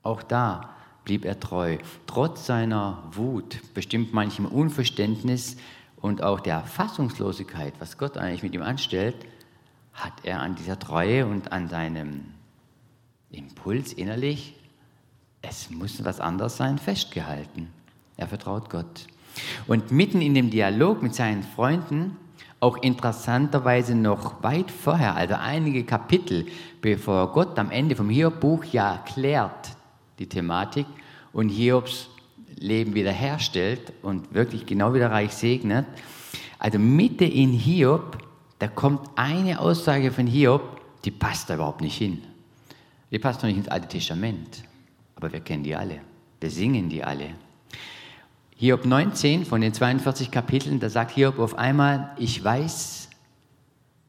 Auch 0.03 0.23
da 0.23 0.71
blieb 1.05 1.25
er 1.25 1.41
treu, 1.41 1.79
trotz 2.07 2.47
seiner 2.47 3.03
Wut, 3.13 3.61
bestimmt 3.75 4.15
manchem 4.15 4.47
Unverständnis 4.47 5.57
und 6.05 6.23
auch 6.23 6.41
der 6.41 6.61
Fassungslosigkeit, 6.61 7.73
was 7.79 7.97
Gott 7.97 8.19
eigentlich 8.19 8.43
mit 8.43 8.53
ihm 8.53 8.61
anstellt, 8.61 9.17
hat 9.95 10.13
er 10.23 10.41
an 10.41 10.55
dieser 10.55 10.79
Treue 10.79 11.25
und 11.25 11.51
an 11.51 11.67
seinem 11.67 12.25
Impuls 13.31 13.95
innerlich, 13.95 14.55
es 15.41 15.71
muss 15.71 16.05
was 16.05 16.21
anderes 16.21 16.59
sein, 16.59 16.77
festgehalten. 16.77 17.69
Er 18.19 18.29
vertraut 18.29 18.69
Gott. 18.69 19.07
Und 19.67 19.93
mitten 19.93 20.21
in 20.21 20.35
dem 20.35 20.51
Dialog 20.51 21.03
mit 21.03 21.15
seinen 21.15 21.43
Freunden, 21.43 22.19
auch 22.61 22.77
interessanterweise 22.83 23.95
noch 23.95 24.43
weit 24.43 24.71
vorher, 24.71 25.17
also 25.17 25.37
einige 25.37 25.85
Kapitel, 25.85 26.45
bevor 26.83 27.33
Gott 27.33 27.59
am 27.59 27.71
Ende 27.71 27.97
vom 27.97 28.11
Hiob-Buch 28.11 28.65
ja 28.65 28.93
erklärt 28.97 29.75
die 30.19 30.29
Thematik 30.29 30.87
und 31.33 31.49
Hiobs 31.49 32.11
Leben 32.59 32.95
wiederherstellt 32.95 33.93
und 34.03 34.35
wirklich 34.35 34.67
genau 34.67 34.95
wieder 34.95 35.11
reich 35.11 35.33
segnet. 35.33 35.87
Also 36.59 36.79
Mitte 36.79 37.25
in 37.25 37.53
Hiob, 37.53 38.19
da 38.59 38.69
kommt 38.69 39.11
eine 39.17 39.61
Aussage 39.61 40.13
von 40.13 40.27
Hiob, 40.27 40.81
die 41.05 41.11
passt 41.11 41.51
da 41.51 41.55
überhaupt 41.55 41.81
nicht 41.81 41.97
hin. 41.97 42.23
Die 43.11 43.19
passt 43.19 43.43
noch 43.43 43.49
nicht 43.49 43.59
ins 43.59 43.69
Alte 43.69 43.89
Testament, 43.89 44.65
aber 45.17 45.33
wir 45.33 45.41
kennen 45.41 45.63
die 45.63 45.75
alle. 45.75 46.01
Wir 46.41 46.51
singen 46.51 46.89
die 46.89 47.05
alle. 47.05 47.31
Hiob 48.57 48.85
19 48.85 49.45
von 49.45 49.61
den 49.61 49.75
42 49.75 50.31
Kapiteln, 50.31 50.81
da 50.81 50.89
sagt 50.89 51.13
Hiob 51.13 51.39
auf 51.39 51.57
einmal, 51.59 52.15
ich 52.19 52.43
weiß, 52.43 53.09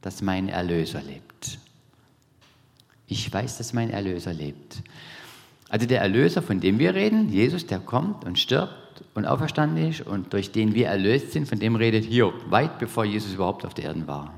dass 0.02 0.22
mein 0.22 0.50
Erlöser 0.50 1.02
lebt. 1.02 1.60
Ich 3.08 3.32
weiß, 3.32 3.58
dass 3.58 3.74
mein 3.74 3.90
Erlöser 3.90 4.34
lebt. 4.34 4.82
Also 5.70 5.88
der 5.88 6.02
Erlöser, 6.02 6.42
von 6.42 6.60
dem 6.60 6.80
wir 6.80 6.94
reden, 6.94 7.30
Jesus, 7.30 7.66
der 7.66 7.80
kommt 7.80 8.26
und 8.26 8.38
stirbt 8.38 9.04
und 9.14 9.26
auferstanden 9.26 9.90
ist 9.90 10.02
und 10.02 10.32
durch 10.34 10.52
den 10.52 10.74
wir 10.74 10.88
erlöst 10.88 11.32
sind, 11.32 11.48
von 11.48 11.60
dem 11.60 11.76
redet 11.76 12.06
Hiob, 12.06 12.34
weit 12.50 12.80
bevor 12.80 13.06
Jesus 13.06 13.34
überhaupt 13.34 13.66
auf 13.66 13.74
der 13.74 13.86
Erde 13.86 14.08
war. 14.08 14.34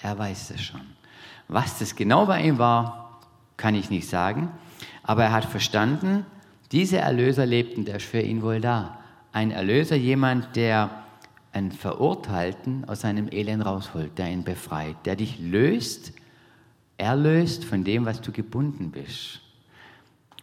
Er 0.00 0.18
weiß 0.18 0.50
es 0.50 0.62
schon. 0.62 0.80
Was 1.48 1.78
das 1.78 1.94
genau 1.94 2.26
bei 2.26 2.42
ihm 2.42 2.58
war, 2.58 3.20
kann 3.56 3.74
ich 3.74 3.90
nicht 3.90 4.08
sagen, 4.08 4.50
aber 5.02 5.24
er 5.24 5.32
hat 5.32 5.44
verstanden, 5.44 6.26
dieser 6.72 7.00
Erlöser 7.00 7.46
lebt 7.46 7.78
und 7.78 7.86
der 7.86 7.96
ist 7.96 8.06
für 8.06 8.20
ihn 8.20 8.42
wohl 8.42 8.60
da. 8.60 8.98
Ein 9.32 9.50
Erlöser, 9.50 9.96
jemand, 9.96 10.56
der 10.56 10.90
einen 11.52 11.72
Verurteilten 11.72 12.84
aus 12.86 13.02
seinem 13.02 13.28
Elend 13.30 13.64
rausholt, 13.64 14.18
der 14.18 14.30
ihn 14.30 14.44
befreit, 14.44 14.96
der 15.04 15.16
dich 15.16 15.38
löst, 15.38 16.12
erlöst 16.98 17.64
von 17.64 17.84
dem, 17.84 18.04
was 18.04 18.20
du 18.20 18.32
gebunden 18.32 18.90
bist. 18.90 19.40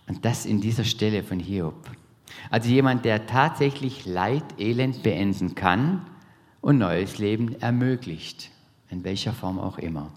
Und 0.07 0.25
das 0.25 0.45
in 0.45 0.61
dieser 0.61 0.83
Stelle 0.83 1.23
von 1.23 1.39
Hiob. 1.39 1.89
Also 2.49 2.69
jemand, 2.69 3.05
der 3.05 3.25
tatsächlich 3.25 4.05
Leid, 4.05 4.43
Elend 4.57 5.03
beenden 5.03 5.55
kann 5.55 6.05
und 6.61 6.77
neues 6.77 7.17
Leben 7.17 7.59
ermöglicht, 7.61 8.51
in 8.89 9.03
welcher 9.03 9.33
Form 9.33 9.59
auch 9.59 9.77
immer. 9.77 10.11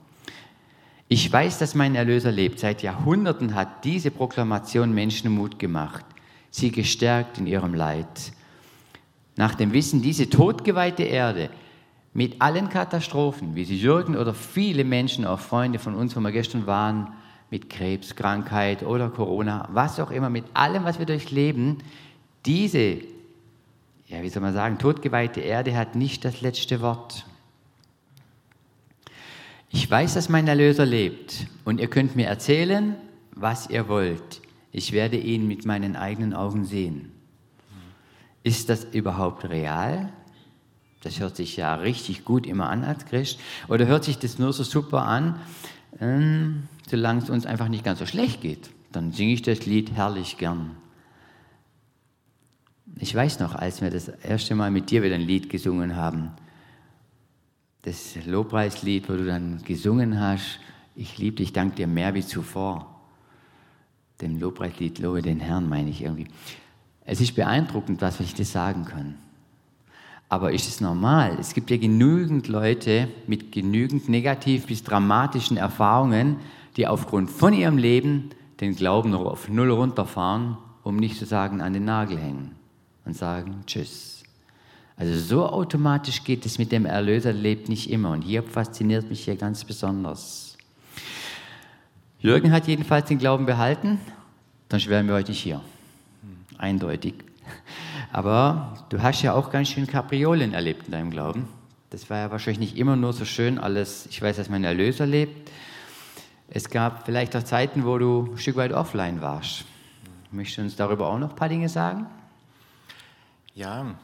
Ich 1.09 1.33
weiß, 1.33 1.59
dass 1.59 1.75
mein 1.75 1.95
Erlöser 1.95 2.33
lebt. 2.33 2.59
Seit 2.59 2.83
Jahrhunderten 2.83 3.55
hat 3.55 3.85
diese 3.85 4.11
Proklamation 4.11 4.93
Menschen 4.93 5.31
Mut 5.31 5.59
gemacht, 5.59 6.05
sie 6.51 6.73
gestärkt 6.73 7.39
in 7.39 7.47
ihrem 7.47 7.75
Leid. 7.75 8.33
Nach 9.37 9.55
dem 9.55 9.73
Wissen, 9.73 10.03
diese 10.03 10.29
totgeweihte 10.29 11.05
Erde 11.05 11.51
mit 12.13 12.41
allen 12.41 12.71
Katastrophen, 12.71 13.55
wie 13.55 13.65
sie 13.65 13.77
Jürgen 13.77 14.17
oder 14.17 14.35
viele 14.35 14.85
Menschen, 14.85 15.27
auch 15.27 15.39
Freunde 15.39 15.79
von 15.79 15.95
uns, 15.95 16.17
wo 16.17 16.21
wir 16.21 16.33
gestern 16.33 16.67
waren, 16.67 17.13
mit 17.51 17.71
Krebs, 17.71 18.17
Krankheit 18.17 18.83
oder 18.83 19.09
Corona, 19.11 19.69
was 19.73 20.01
auch 20.01 20.11
immer, 20.11 20.31
mit 20.31 20.45
allem, 20.55 20.85
was 20.85 20.99
wir 20.99 21.07
durchleben, 21.07 21.79
diese, 22.45 22.99
ja, 24.09 24.23
wie 24.23 24.29
soll 24.29 24.43
man 24.43 24.55
sagen, 24.55 24.79
totgeweihte 24.79 25.41
Erde 25.41 25.77
hat 25.77 25.95
nicht 25.95 26.25
das 26.25 26.41
letzte 26.41 26.81
Wort. 26.81 27.27
Ich 29.71 29.91
weiß, 29.91 30.15
dass 30.15 30.29
mein 30.29 30.49
Erlöser 30.49 30.87
lebt 30.87 31.47
und 31.65 31.81
ihr 31.81 31.89
könnt 31.89 32.17
mir 32.17 32.27
erzählen, 32.27 32.97
was 33.33 33.69
ihr 33.69 33.89
wollt. 33.89 34.41
Ich 34.73 34.93
werde 34.93 35.17
ihn 35.17 35.47
mit 35.47 35.65
meinen 35.65 35.97
eigenen 35.97 36.35
Augen 36.35 36.65
sehen. 36.65 37.13
Ist 38.43 38.69
das 38.69 38.85
überhaupt 38.85 39.49
real? 39.49 40.13
Das 41.03 41.21
hört 41.21 41.37
sich 41.37 41.57
ja 41.57 41.75
richtig 41.75 42.25
gut 42.25 42.47
immer 42.47 42.69
an 42.69 42.85
als 42.85 43.07
Christ. 43.07 43.39
Oder 43.69 43.87
hört 43.87 44.05
sich 44.05 44.19
das 44.19 44.39
nur 44.39 44.53
so 44.53 44.65
super 44.65 45.03
an, 45.03 45.41
ähm, 46.01 46.65
solange 46.89 47.23
es 47.23 47.31
uns 47.31 47.47
einfach 47.47 47.69
nicht 47.69 47.85
ganz 47.85 47.99
so 47.99 48.07
schlecht 48.07 48.41
geht? 48.41 48.71
Dann 48.93 49.13
singe 49.13 49.33
ich 49.33 49.43
das 49.43 49.67
Lied 49.67 49.93
herrlich 49.93 50.39
gern. 50.39 50.73
Ich 52.99 53.15
weiß 53.15 53.41
noch, 53.41 53.55
als 53.55 53.83
wir 53.83 53.91
das 53.91 54.09
erste 54.09 54.55
Mal 54.55 54.71
mit 54.71 54.91
dir 54.91 55.03
wieder 55.03 55.17
ein 55.17 55.21
Lied 55.21 55.51
gesungen 55.51 55.97
haben, 55.97 56.31
das 57.83 58.17
Lobpreislied, 58.25 59.09
wo 59.09 59.15
du 59.15 59.27
dann 59.27 59.63
gesungen 59.65 60.19
hast, 60.19 60.61
ich 60.95 61.19
liebe 61.19 61.37
dich, 61.37 61.53
danke 61.53 61.77
dir 61.77 61.87
mehr 61.87 62.15
wie 62.15 62.25
zuvor. 62.25 63.01
Dem 64.23 64.41
Lobpreislied 64.41 64.99
Lobe 64.99 65.21
den 65.21 65.41
Herrn, 65.41 65.69
meine 65.69 65.91
ich 65.91 66.03
irgendwie. 66.03 66.27
Es 67.05 67.21
ist 67.21 67.35
beeindruckend, 67.35 68.01
was 68.01 68.19
ich 68.21 68.35
dir 68.35 68.47
sagen 68.47 68.87
kann. 68.87 69.17
Aber 70.29 70.53
ist 70.53 70.69
es 70.69 70.81
normal? 70.81 71.37
Es 71.39 71.55
gibt 71.55 71.71
ja 71.71 71.77
genügend 71.77 72.49
Leute 72.49 73.09
mit 73.27 73.53
genügend 73.53 74.09
negativ 74.09 74.67
bis 74.67 74.83
dramatischen 74.83 75.57
Erfahrungen, 75.57 76.37
die 76.77 76.87
aufgrund 76.87 77.31
von 77.31 77.53
ihrem 77.53 77.79
Leben 77.79 78.31
den 78.61 78.75
Glauben 78.75 79.11
noch 79.11 79.25
auf 79.25 79.49
Null 79.49 79.71
runterfahren, 79.71 80.57
um 80.83 80.97
nicht 80.97 81.17
zu 81.17 81.27
sagen 81.27 81.61
an 81.61 81.73
den 81.73 81.85
Nagel 81.85 82.19
hängen 82.19 82.57
und 83.05 83.17
sagen 83.17 83.63
Tschüss. 83.67 84.25
Also 84.97 85.19
so 85.19 85.47
automatisch 85.47 86.25
geht 86.25 86.47
es 86.47 86.59
mit 86.59 86.73
dem 86.73 86.87
Erlöser 86.87 87.33
lebt 87.33 87.69
nicht 87.69 87.91
immer. 87.91 88.11
Und 88.13 88.23
hier 88.23 88.43
fasziniert 88.43 89.09
mich 89.11 89.25
hier 89.25 89.37
ganz 89.37 89.65
besonders. 89.65 90.57
Jürgen 92.19 92.51
hat 92.51 92.67
jedenfalls 92.67 93.07
den 93.07 93.19
Glauben 93.19 93.47
behalten, 93.47 94.01
dann 94.69 94.85
wären 94.87 95.07
wir 95.07 95.15
heute 95.15 95.31
nicht 95.31 95.43
hier. 95.43 95.61
Eindeutig. 96.59 97.15
Aber 98.13 98.87
du 98.89 99.03
hast 99.03 99.23
ja 99.23 99.35
auch 99.35 99.51
ganz 99.51 99.69
schön 99.69 99.87
Kapriolen 99.87 100.55
erlebt 100.55 100.87
in 100.87 100.93
deinem 100.93 101.11
Glauben. 101.11 101.49
Das 101.91 102.11
war 102.11 102.19
ja 102.19 102.31
wahrscheinlich 102.31 102.61
nicht 102.61 102.79
immer 102.79 102.97
nur 102.97 103.13
so 103.13 103.25
schön 103.25 103.59
alles. 103.59 104.07
Ich 104.07 104.21
weiß, 104.21 104.37
dass 104.37 104.49
mein 104.49 104.65
Erlöser 104.65 105.07
lebt. 105.07 105.51
Es 106.49 106.71
gab 106.71 107.07
vielleicht 107.07 107.35
auch 107.37 107.43
Zeiten, 107.43 107.85
wo 107.85 107.99
du 107.99 108.31
ein 108.33 108.39
Stück 108.39 108.57
weit 108.57 108.73
offline 108.73 109.21
warst. 109.21 109.65
Möchtest 110.31 110.59
du 110.59 110.63
uns 110.63 110.77
darüber 110.77 111.09
auch 111.09 111.19
noch 111.19 111.31
ein 111.31 111.37
paar 111.37 111.49
Dinge 111.49 111.69
sagen? 111.69 112.07
Ja, 113.55 113.95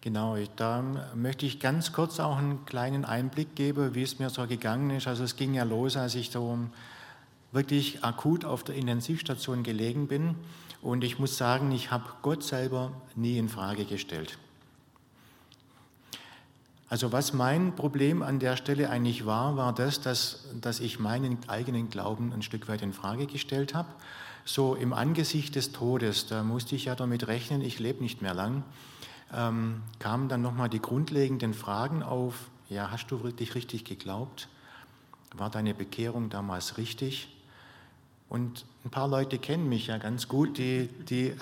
genau. 0.00 0.36
Da 0.56 0.84
möchte 1.14 1.46
ich 1.46 1.60
ganz 1.60 1.92
kurz 1.92 2.20
auch 2.20 2.38
einen 2.38 2.64
kleinen 2.66 3.04
Einblick 3.04 3.54
geben, 3.54 3.94
wie 3.94 4.02
es 4.02 4.18
mir 4.18 4.30
so 4.30 4.46
gegangen 4.46 4.90
ist. 4.90 5.06
Also 5.06 5.24
es 5.24 5.36
ging 5.36 5.54
ja 5.54 5.64
los, 5.64 5.96
als 5.96 6.14
ich 6.14 6.30
so 6.30 6.58
wirklich 7.52 8.02
akut 8.04 8.44
auf 8.44 8.64
der 8.64 8.74
Intensivstation 8.74 9.62
gelegen 9.62 10.08
bin. 10.08 10.34
Und 10.82 11.04
ich 11.04 11.20
muss 11.20 11.36
sagen, 11.36 11.70
ich 11.70 11.92
habe 11.92 12.04
Gott 12.22 12.42
selber 12.42 12.92
nie 13.14 13.38
in 13.38 13.48
Frage 13.48 13.84
gestellt. 13.84 14.36
Also 16.88 17.10
was 17.12 17.32
mein 17.32 17.74
Problem 17.74 18.22
an 18.22 18.38
der 18.38 18.56
Stelle 18.56 18.90
eigentlich 18.90 19.24
war, 19.24 19.56
war 19.56 19.72
das, 19.72 20.02
dass, 20.02 20.44
dass 20.60 20.80
ich 20.80 20.98
meinen 20.98 21.38
eigenen 21.46 21.88
Glauben 21.88 22.32
ein 22.34 22.42
Stück 22.42 22.68
weit 22.68 22.82
in 22.82 22.92
Frage 22.92 23.26
gestellt 23.26 23.74
habe. 23.74 23.88
So 24.44 24.74
im 24.74 24.92
Angesicht 24.92 25.54
des 25.54 25.72
Todes, 25.72 26.26
da 26.26 26.42
musste 26.42 26.74
ich 26.74 26.86
ja 26.86 26.94
damit 26.96 27.28
rechnen, 27.28 27.62
ich 27.62 27.78
lebe 27.78 28.02
nicht 28.02 28.20
mehr 28.20 28.34
lang, 28.34 28.64
ähm, 29.32 29.82
kamen 30.00 30.28
dann 30.28 30.42
nochmal 30.42 30.68
die 30.68 30.82
grundlegenden 30.82 31.54
Fragen 31.54 32.02
auf, 32.02 32.50
ja, 32.68 32.90
hast 32.90 33.06
du 33.06 33.22
wirklich 33.22 33.54
richtig 33.54 33.84
geglaubt? 33.84 34.48
War 35.34 35.48
deine 35.48 35.74
Bekehrung 35.74 36.28
damals 36.28 36.76
richtig? 36.76 37.28
Und 38.32 38.64
ein 38.86 38.88
paar 38.88 39.08
Leute 39.08 39.38
kennen 39.38 39.68
mich 39.68 39.88
ja 39.88 39.98
ganz 39.98 40.26
gut, 40.26 40.56
die, 40.56 40.88
die, 41.06 41.34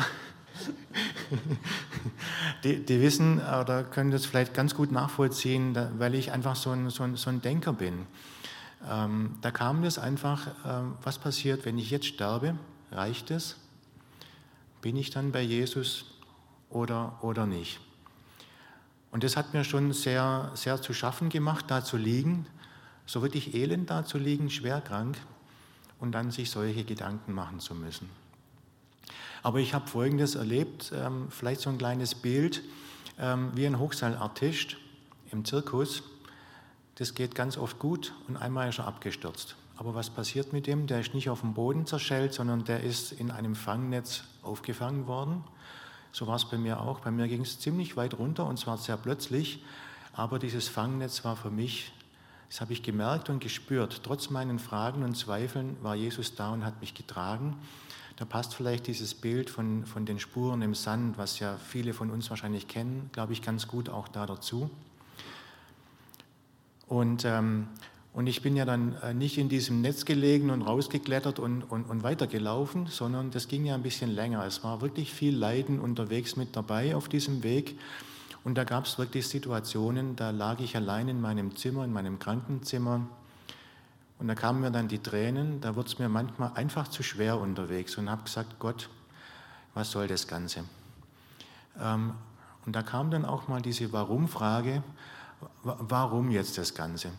die, 2.65 2.85
die 2.85 3.01
wissen 3.01 3.39
oder 3.39 3.85
können 3.85 4.11
das 4.11 4.27
vielleicht 4.27 4.55
ganz 4.55 4.75
gut 4.75 4.91
nachvollziehen, 4.91 5.79
weil 5.99 6.17
ich 6.17 6.33
einfach 6.33 6.57
so 6.57 6.71
ein, 6.71 6.91
so 6.91 7.05
ein, 7.05 7.15
so 7.15 7.31
ein 7.31 7.43
Denker 7.43 7.75
bin. 7.75 8.07
Ähm, 8.91 9.37
da 9.41 9.53
kam 9.53 9.85
das 9.85 10.01
einfach, 10.01 10.49
ähm, 10.67 10.97
was 11.05 11.21
passiert, 11.21 11.65
wenn 11.65 11.79
ich 11.79 11.93
jetzt 11.93 12.07
sterbe? 12.07 12.57
Reicht 12.91 13.31
es? 13.31 13.55
Bin 14.83 14.97
ich 14.97 15.11
dann 15.11 15.31
bei 15.31 15.43
Jesus 15.43 16.07
oder, 16.71 17.21
oder 17.23 17.47
nicht? 17.47 17.79
Und 19.13 19.23
das 19.23 19.37
hat 19.37 19.55
mir 19.55 19.63
schon 19.63 19.93
sehr, 19.93 20.51
sehr 20.55 20.83
zu 20.83 20.93
schaffen 20.93 21.29
gemacht, 21.29 21.67
da 21.69 21.85
zu 21.85 21.97
liegen, 21.97 22.47
so 23.07 23.23
wirklich 23.23 23.55
elend 23.55 23.91
da 23.91 24.05
zu 24.05 24.19
liegen, 24.19 24.51
schwer 24.51 24.81
krank 24.81 25.17
und 26.01 26.13
dann 26.13 26.31
sich 26.31 26.51
solche 26.51 26.85
Gedanken 26.85 27.33
machen 27.33 27.61
zu 27.61 27.75
müssen. 27.75 28.09
Aber 29.43 29.59
ich 29.59 29.73
habe 29.75 29.87
Folgendes 29.87 30.35
erlebt, 30.35 30.93
ähm, 30.95 31.29
vielleicht 31.31 31.61
so 31.61 31.71
ein 31.71 31.79
kleines 31.79 32.15
Bild, 32.15 32.63
ähm, 33.19 33.53
wie 33.55 33.67
ein 33.67 33.79
Hochseilartist 33.79 34.77
im 35.31 35.45
Zirkus. 35.45 36.03
Das 36.97 37.15
geht 37.15 37.35
ganz 37.35 37.57
oft 37.57 37.79
gut 37.79 38.13
und 38.29 38.37
einmal 38.37 38.69
ist 38.69 38.79
er 38.79 38.87
abgestürzt. 38.87 39.57
Aber 39.77 39.95
was 39.95 40.11
passiert 40.11 40.53
mit 40.53 40.67
dem? 40.67 40.87
Der 40.87 41.01
ist 41.01 41.15
nicht 41.15 41.31
auf 41.31 41.41
dem 41.41 41.55
Boden 41.55 41.87
zerschellt, 41.87 42.35
sondern 42.35 42.65
der 42.65 42.83
ist 42.83 43.13
in 43.13 43.31
einem 43.31 43.55
Fangnetz 43.55 44.25
aufgefangen 44.43 45.07
worden. 45.07 45.43
So 46.13 46.27
war 46.27 46.37
es 46.37 46.45
bei 46.45 46.59
mir 46.59 46.81
auch. 46.81 47.01
Bei 47.01 47.11
mir 47.11 47.29
ging 47.29 47.41
es 47.41 47.59
ziemlich 47.61 47.97
weit 47.97 48.19
runter 48.19 48.45
und 48.45 48.59
zwar 48.59 48.77
sehr 48.77 48.99
plötzlich. 48.99 49.63
Aber 50.13 50.39
dieses 50.39 50.69
Fangnetz 50.69 51.25
war 51.25 51.37
für 51.37 51.51
mich 51.51 51.93
das 52.51 52.61
habe 52.61 52.73
ich 52.73 52.83
gemerkt 52.83 53.31
und 53.31 53.41
gespürt. 53.41 54.01
Trotz 54.03 54.29
meinen 54.29 54.59
Fragen 54.59 55.05
und 55.05 55.17
Zweifeln 55.17 55.77
war 55.83 55.95
Jesus 55.95 56.35
da 56.35 56.53
und 56.53 56.65
hat 56.65 56.81
mich 56.81 56.95
getragen. 56.95 57.57
Da 58.17 58.25
passt 58.25 58.55
vielleicht 58.55 58.89
dieses 58.89 59.15
Bild 59.15 59.49
von, 59.49 59.87
von 59.87 60.05
den 60.05 60.19
Spuren 60.19 60.61
im 60.61 60.75
Sand, 60.75 61.17
was 61.17 61.39
ja 61.39 61.57
viele 61.57 61.95
von 61.95 62.11
uns 62.11 62.29
wahrscheinlich 62.29 62.67
kennen, 62.67 63.09
glaube 63.13 63.33
ich, 63.33 63.41
ganz 63.41 63.69
gut 63.69 63.89
auch 63.89 64.09
da 64.09 64.27
dazu. 64.27 64.69
Und, 66.89 67.25
ähm, 67.25 67.69
und 68.13 68.27
ich 68.27 68.43
bin 68.43 68.57
ja 68.57 68.65
dann 68.65 68.97
äh, 68.97 69.15
nicht 69.15 69.39
in 69.39 69.49
diesem 69.49 69.81
Netz 69.81 70.05
gelegen 70.05 70.51
und 70.51 70.63
rausgeklettert 70.63 71.39
und, 71.39 71.63
und, 71.63 71.85
und 71.85 72.03
weitergelaufen, 72.03 72.89
sondern 72.89 73.31
das 73.31 73.47
ging 73.47 73.65
ja 73.65 73.77
ein 73.77 73.83
bisschen 73.83 74.11
länger. 74.11 74.45
Es 74.45 74.65
war 74.65 74.81
wirklich 74.81 75.15
viel 75.15 75.37
Leiden 75.37 75.79
unterwegs 75.79 76.35
mit 76.35 76.57
dabei 76.57 76.97
auf 76.97 77.09
diesem 77.09 77.45
Weg. 77.45 77.79
Und 78.43 78.57
da 78.57 78.65
gab 78.65 78.87
es 78.87 78.99
wirklich 78.99 79.29
Situationen, 79.29 80.17
da 80.17 80.31
lag 80.31 80.61
ich 80.61 80.75
allein 80.77 81.09
in 81.09 81.21
meinem 81.21 81.57
Zimmer, 81.57 81.85
in 81.85 81.93
meinem 81.93 82.19
Krankenzimmer. 82.19 83.07
Und 84.19 84.29
da 84.29 84.35
kamen 84.35 84.61
mir 84.61 84.71
dann 84.71 84.89
die 84.89 84.99
Tränen, 84.99 85.61
da 85.61 85.77
wurde 85.77 85.89
es 85.89 85.99
mir 85.99 86.09
manchmal 86.09 86.53
einfach 86.55 86.89
zu 86.89 87.03
schwer 87.03 87.39
unterwegs 87.39 87.97
und 87.97 88.11
habe 88.11 88.23
gesagt, 88.25 88.59
Gott, 88.59 88.89
was 89.75 89.91
soll 89.91 90.07
das 90.07 90.27
Ganze? 90.27 90.65
Ähm, 91.79 92.15
und 92.67 92.77
da 92.77 92.83
kam 92.83 93.11
dann 93.11 93.25
auch 93.25 93.49
mal 93.49 93.63
diese 93.63 93.93
Warum-Frage, 93.93 94.83
warum 95.63 96.31
jetzt 96.31 96.59
das 96.59 96.75
Ganze? 96.75 97.11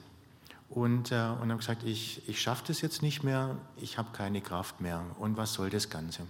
Und, 0.69 1.11
äh, 1.11 1.15
und 1.15 1.49
habe 1.49 1.57
gesagt, 1.57 1.83
ich, 1.83 2.27
ich 2.29 2.41
schaffe 2.41 2.63
das 2.67 2.81
jetzt 2.81 3.01
nicht 3.01 3.23
mehr, 3.23 3.57
ich 3.77 3.97
habe 3.97 4.09
keine 4.13 4.41
Kraft 4.41 4.79
mehr. 4.79 5.03
Und 5.19 5.37
was 5.37 5.53
soll 5.53 5.69
das 5.69 5.89
Ganze? 5.89 6.23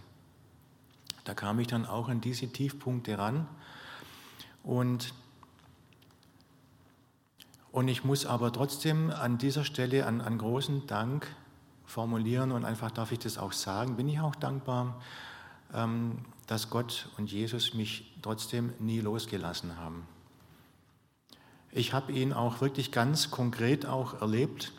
Da 1.25 1.33
kam 1.33 1.59
ich 1.59 1.67
dann 1.67 1.85
auch 1.85 2.09
an 2.09 2.21
diese 2.21 2.47
Tiefpunkte 2.47 3.17
ran 3.17 3.47
und, 4.63 5.13
und 7.71 7.87
ich 7.87 8.03
muss 8.03 8.25
aber 8.25 8.51
trotzdem 8.51 9.09
an 9.09 9.37
dieser 9.37 9.63
Stelle 9.63 10.05
einen, 10.05 10.21
einen 10.21 10.37
großen 10.37 10.87
Dank 10.87 11.27
formulieren 11.85 12.51
und 12.51 12.65
einfach 12.65 12.91
darf 12.91 13.11
ich 13.11 13.19
das 13.19 13.37
auch 13.37 13.53
sagen, 13.53 13.95
bin 13.97 14.07
ich 14.07 14.19
auch 14.19 14.35
dankbar, 14.35 15.01
ähm, 15.73 16.19
dass 16.47 16.69
Gott 16.69 17.09
und 17.17 17.31
Jesus 17.31 17.73
mich 17.73 18.13
trotzdem 18.21 18.73
nie 18.79 18.99
losgelassen 18.99 19.77
haben. 19.77 20.07
Ich 21.71 21.93
habe 21.93 22.11
ihn 22.11 22.33
auch 22.33 22.59
wirklich 22.59 22.91
ganz 22.91 23.31
konkret 23.31 23.85
auch 23.85 24.19
erlebt 24.21 24.73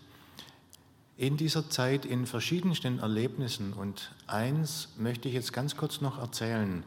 in 1.16 1.36
dieser 1.36 1.70
Zeit 1.70 2.04
in 2.04 2.26
verschiedensten 2.26 2.98
Erlebnissen. 2.98 3.72
Und 3.72 4.12
eins 4.26 4.88
möchte 4.98 5.28
ich 5.28 5.34
jetzt 5.34 5.52
ganz 5.52 5.76
kurz 5.76 6.00
noch 6.00 6.18
erzählen, 6.18 6.84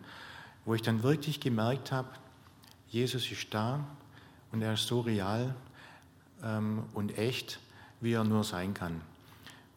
wo 0.65 0.75
ich 0.75 0.81
dann 0.81 1.03
wirklich 1.03 1.39
gemerkt 1.39 1.91
habe, 1.91 2.09
Jesus 2.89 3.31
ist 3.31 3.53
da 3.53 3.79
und 4.51 4.61
er 4.61 4.73
ist 4.73 4.87
so 4.87 5.01
real 5.01 5.55
ähm, 6.43 6.83
und 6.93 7.17
echt, 7.17 7.59
wie 8.01 8.13
er 8.13 8.23
nur 8.23 8.43
sein 8.43 8.73
kann. 8.73 9.01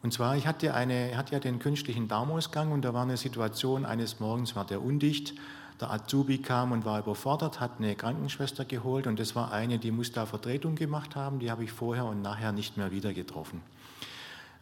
Und 0.01 0.13
zwar, 0.13 0.37
ich 0.37 0.47
hatte, 0.47 0.73
eine, 0.73 1.17
hatte 1.17 1.33
ja 1.33 1.39
den 1.39 1.59
künstlichen 1.59 2.07
Darmausgang 2.07 2.71
und 2.71 2.83
da 2.83 2.93
war 2.93 3.03
eine 3.03 3.17
Situation, 3.17 3.85
eines 3.85 4.19
Morgens 4.19 4.55
war 4.55 4.65
der 4.65 4.81
undicht, 4.81 5.33
der 5.81 5.91
Azubi 5.91 6.37
kam 6.39 6.71
und 6.71 6.85
war 6.85 6.99
überfordert, 6.99 7.59
hat 7.59 7.79
eine 7.79 7.95
Krankenschwester 7.95 8.65
geholt 8.65 9.07
und 9.07 9.19
das 9.19 9.35
war 9.35 9.51
eine, 9.51 9.79
die 9.79 9.91
muss 9.91 10.11
da 10.11 10.25
Vertretung 10.25 10.75
gemacht 10.75 11.15
haben, 11.15 11.39
die 11.39 11.51
habe 11.51 11.63
ich 11.63 11.71
vorher 11.71 12.05
und 12.05 12.21
nachher 12.21 12.51
nicht 12.51 12.77
mehr 12.77 12.91
wieder 12.91 13.13
getroffen. 13.13 13.61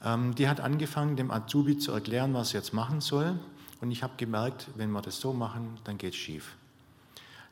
Ähm, 0.03 0.33
die 0.35 0.47
hat 0.47 0.59
angefangen, 0.59 1.15
dem 1.15 1.31
Azubi 1.31 1.77
zu 1.77 1.91
erklären, 1.91 2.33
was 2.33 2.53
er 2.53 2.61
jetzt 2.61 2.73
machen 2.73 3.01
soll 3.01 3.39
und 3.81 3.91
ich 3.91 4.01
habe 4.01 4.13
gemerkt, 4.17 4.67
wenn 4.75 4.91
wir 4.91 5.01
das 5.01 5.19
so 5.19 5.33
machen, 5.33 5.77
dann 5.83 5.97
geht 5.97 6.13
es 6.13 6.19
schief. 6.19 6.55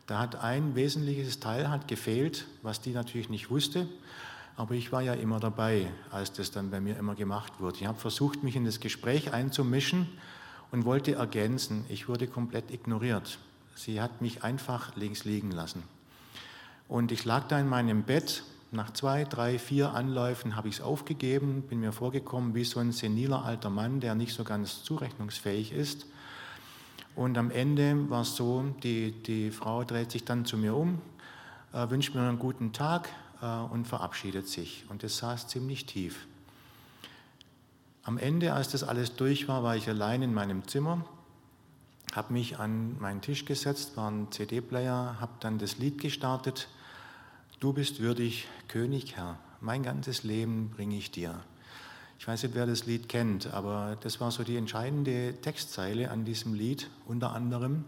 Da 0.07 0.19
hat 0.19 0.35
ein 0.35 0.75
wesentliches 0.75 1.39
Teil 1.39 1.69
hat 1.69 1.87
gefehlt, 1.87 2.45
was 2.61 2.79
die 2.79 2.91
natürlich 2.91 3.29
nicht 3.29 3.49
wusste. 3.49 3.87
Aber 4.55 4.75
ich 4.75 4.91
war 4.91 5.01
ja 5.01 5.13
immer 5.13 5.39
dabei, 5.39 5.87
als 6.11 6.31
das 6.31 6.51
dann 6.51 6.69
bei 6.69 6.79
mir 6.79 6.97
immer 6.97 7.15
gemacht 7.15 7.53
wurde. 7.59 7.79
Ich 7.79 7.87
habe 7.87 7.99
versucht, 7.99 8.43
mich 8.43 8.55
in 8.55 8.65
das 8.65 8.79
Gespräch 8.79 9.33
einzumischen 9.33 10.07
und 10.71 10.85
wollte 10.85 11.15
ergänzen. 11.15 11.85
Ich 11.89 12.07
wurde 12.07 12.27
komplett 12.27 12.71
ignoriert. 12.71 13.39
Sie 13.75 13.99
hat 13.99 14.21
mich 14.21 14.43
einfach 14.43 14.95
links 14.95 15.25
liegen 15.25 15.51
lassen. 15.51 15.83
Und 16.87 17.11
ich 17.11 17.25
lag 17.25 17.47
da 17.47 17.59
in 17.59 17.67
meinem 17.67 18.03
Bett. 18.03 18.43
Nach 18.71 18.91
zwei, 18.91 19.23
drei, 19.23 19.57
vier 19.57 19.93
Anläufen 19.93 20.55
habe 20.55 20.67
ich 20.67 20.75
es 20.75 20.81
aufgegeben, 20.81 21.63
bin 21.63 21.79
mir 21.79 21.91
vorgekommen 21.91 22.55
wie 22.55 22.63
so 22.63 22.79
ein 22.79 22.91
seniler 22.91 23.43
alter 23.43 23.69
Mann, 23.69 23.99
der 23.99 24.15
nicht 24.15 24.33
so 24.33 24.43
ganz 24.43 24.83
zurechnungsfähig 24.83 25.71
ist. 25.71 26.05
Und 27.15 27.37
am 27.37 27.51
Ende 27.51 28.09
war 28.09 28.21
es 28.21 28.35
so, 28.35 28.65
die, 28.83 29.11
die 29.11 29.51
Frau 29.51 29.83
dreht 29.83 30.11
sich 30.11 30.25
dann 30.25 30.45
zu 30.45 30.57
mir 30.57 30.75
um, 30.75 31.01
äh, 31.73 31.89
wünscht 31.89 32.13
mir 32.13 32.21
einen 32.21 32.39
guten 32.39 32.73
Tag 32.73 33.09
äh, 33.41 33.45
und 33.45 33.87
verabschiedet 33.87 34.47
sich. 34.47 34.85
Und 34.89 35.03
das 35.03 35.17
saß 35.17 35.47
ziemlich 35.47 35.85
tief. 35.85 36.27
Am 38.03 38.17
Ende, 38.17 38.53
als 38.53 38.69
das 38.69 38.83
alles 38.83 39.15
durch 39.15 39.47
war, 39.47 39.63
war 39.63 39.75
ich 39.75 39.87
allein 39.87 40.21
in 40.21 40.33
meinem 40.33 40.67
Zimmer, 40.67 41.05
habe 42.13 42.33
mich 42.33 42.59
an 42.59 42.99
meinen 42.99 43.21
Tisch 43.21 43.45
gesetzt, 43.45 43.97
war 43.97 44.11
ein 44.11 44.31
CD-Player, 44.31 45.17
habe 45.19 45.31
dann 45.39 45.57
das 45.57 45.77
Lied 45.77 45.99
gestartet 45.99 46.67
Du 47.61 47.71
bist 47.71 48.01
würdig, 48.01 48.47
König, 48.67 49.15
Herr. 49.15 49.39
Mein 49.61 49.81
ganzes 49.81 50.23
Leben 50.23 50.69
bringe 50.69 50.97
ich 50.97 51.11
dir. 51.11 51.39
Ich 52.17 52.27
weiß 52.27 52.43
nicht, 52.43 52.55
wer 52.55 52.65
das 52.65 52.85
Lied 52.85 53.09
kennt, 53.09 53.53
aber 53.53 53.97
das 54.01 54.21
war 54.21 54.31
so 54.31 54.43
die 54.43 54.55
entscheidende 54.55 55.35
Textzeile 55.41 56.11
an 56.11 56.25
diesem 56.25 56.53
Lied 56.53 56.89
unter 57.05 57.33
anderem. 57.33 57.83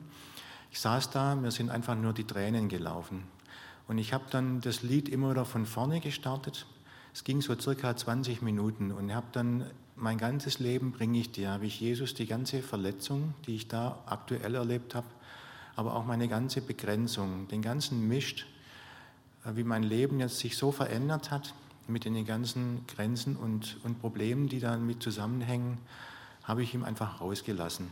Ich 0.72 0.80
saß 0.80 1.10
da, 1.12 1.36
mir 1.36 1.52
sind 1.52 1.70
einfach 1.70 1.96
nur 1.96 2.14
die 2.14 2.26
Tränen 2.26 2.70
gelaufen. 2.70 3.24
Und 3.88 3.98
ich 3.98 4.14
habe 4.14 4.26
dann 4.30 4.62
das 4.62 4.84
Lied 4.84 5.08
immer 5.10 5.32
wieder 5.32 5.46
von 5.46 5.66
vorne 5.66 6.02
gestartet. 6.02 6.66
Es 7.14 7.24
ging 7.24 7.42
so 7.42 7.58
circa 7.60 7.96
20 7.96 8.42
Minuten 8.42 8.92
und 8.92 9.14
habe 9.16 9.28
dann 9.32 9.66
mein 9.96 10.20
ganzes 10.20 10.60
Leben 10.60 10.92
bringe 10.92 11.20
ich 11.20 11.32
dir, 11.32 11.50
habe 11.50 11.66
ich 11.66 11.80
Jesus 11.80 12.14
die 12.14 12.28
ganze 12.28 12.62
Verletzung, 12.62 13.34
die 13.48 13.56
ich 13.56 13.68
da 13.68 13.98
aktuell 14.06 14.54
erlebt 14.54 14.94
habe, 14.94 15.08
aber 15.76 15.96
auch 15.96 16.06
meine 16.06 16.28
ganze 16.28 16.62
Begrenzung, 16.62 17.48
den 17.48 17.64
ganzen 17.64 18.08
Mist, 18.08 18.46
äh, 19.46 19.56
wie 19.56 19.64
mein 19.64 19.84
Leben 19.84 20.20
jetzt 20.20 20.38
sich 20.38 20.56
so 20.56 20.72
verändert 20.72 21.32
hat, 21.32 21.56
mit 21.88 22.06
den 22.06 22.26
ganzen 22.26 22.86
Grenzen 22.88 23.36
und, 23.36 23.78
und 23.84 24.00
Problemen, 24.00 24.50
die 24.50 24.60
damit 24.60 25.02
zusammenhängen, 25.02 25.78
habe 26.44 26.64
ich 26.64 26.74
ihm 26.74 26.84
einfach 26.84 27.22
rausgelassen. 27.22 27.90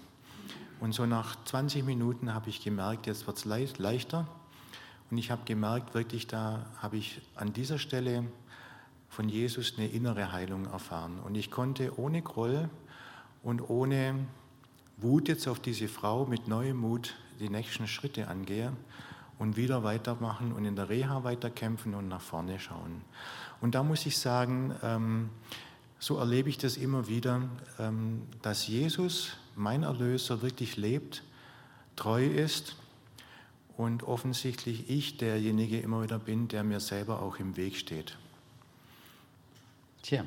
Und 0.80 0.93
so 0.93 1.06
nach 1.06 1.36
20 1.46 1.86
Minuten 1.86 2.34
habe 2.34 2.50
ich 2.50 2.64
gemerkt, 2.64 3.08
jetzt 3.08 3.28
wird 3.28 3.38
es 3.38 3.46
leicht, 3.46 3.80
leichter. 3.80 4.28
Und 5.10 5.18
ich 5.18 5.32
habe 5.32 5.43
gemerkt, 5.46 5.93
wirklich, 5.93 6.28
da 6.28 6.66
habe 6.82 6.98
ich 6.98 7.22
an 7.36 7.54
dieser 7.54 7.80
Stelle 7.80 8.26
von 9.10 9.30
Jesus 9.30 9.76
eine 9.78 9.88
innere 9.88 10.32
Heilung 10.32 10.66
erfahren. 10.66 11.20
Und 11.24 11.36
ich 11.36 11.52
konnte 11.52 11.98
ohne 11.98 12.22
Groll 12.22 12.70
und 13.43 13.70
ohne 13.70 14.16
Wut 14.98 15.28
jetzt 15.28 15.48
auf 15.48 15.60
diese 15.60 15.88
Frau 15.88 16.26
mit 16.26 16.48
neuem 16.48 16.78
Mut 16.78 17.16
die 17.39 17.50
nächsten 17.50 17.88
Schritte 17.88 18.28
angehen 18.28 18.76
und 19.39 19.58
wieder 19.58 19.84
weitermachen 19.84 20.54
und 20.54 20.66
in 20.66 20.76
der 20.76 20.89
Reha 20.89 21.24
weiterkämpfen 21.24 21.93
und 21.93 22.08
nach 22.08 22.22
vorne 22.22 22.60
schauen. 22.60 23.02
Und 23.62 23.76
da 23.76 23.84
muss 23.84 24.06
ich 24.06 24.18
sagen, 24.18 24.76
ähm, 24.84 25.30
so 25.99 26.18
erlebe 26.18 26.49
ich 26.49 26.58
das 26.58 26.78
immer 26.78 27.08
wieder, 27.08 27.41
ähm, 27.80 28.24
dass 28.41 28.68
Jesus, 28.68 29.38
mein 29.56 29.84
Erlöser, 29.84 30.41
wirklich 30.41 30.78
lebt, 30.78 31.24
treu 31.95 32.26
ist 32.26 32.76
und 33.78 34.03
offensichtlich 34.03 34.89
ich 34.89 35.18
derjenige 35.18 35.80
immer 35.80 36.03
wieder 36.03 36.20
bin, 36.20 36.47
der 36.47 36.64
mir 36.64 36.80
selber 36.80 37.22
auch 37.22 37.38
im 37.38 37.58
Weg 37.58 37.76
steht. 37.76 38.18
Tja, 40.03 40.24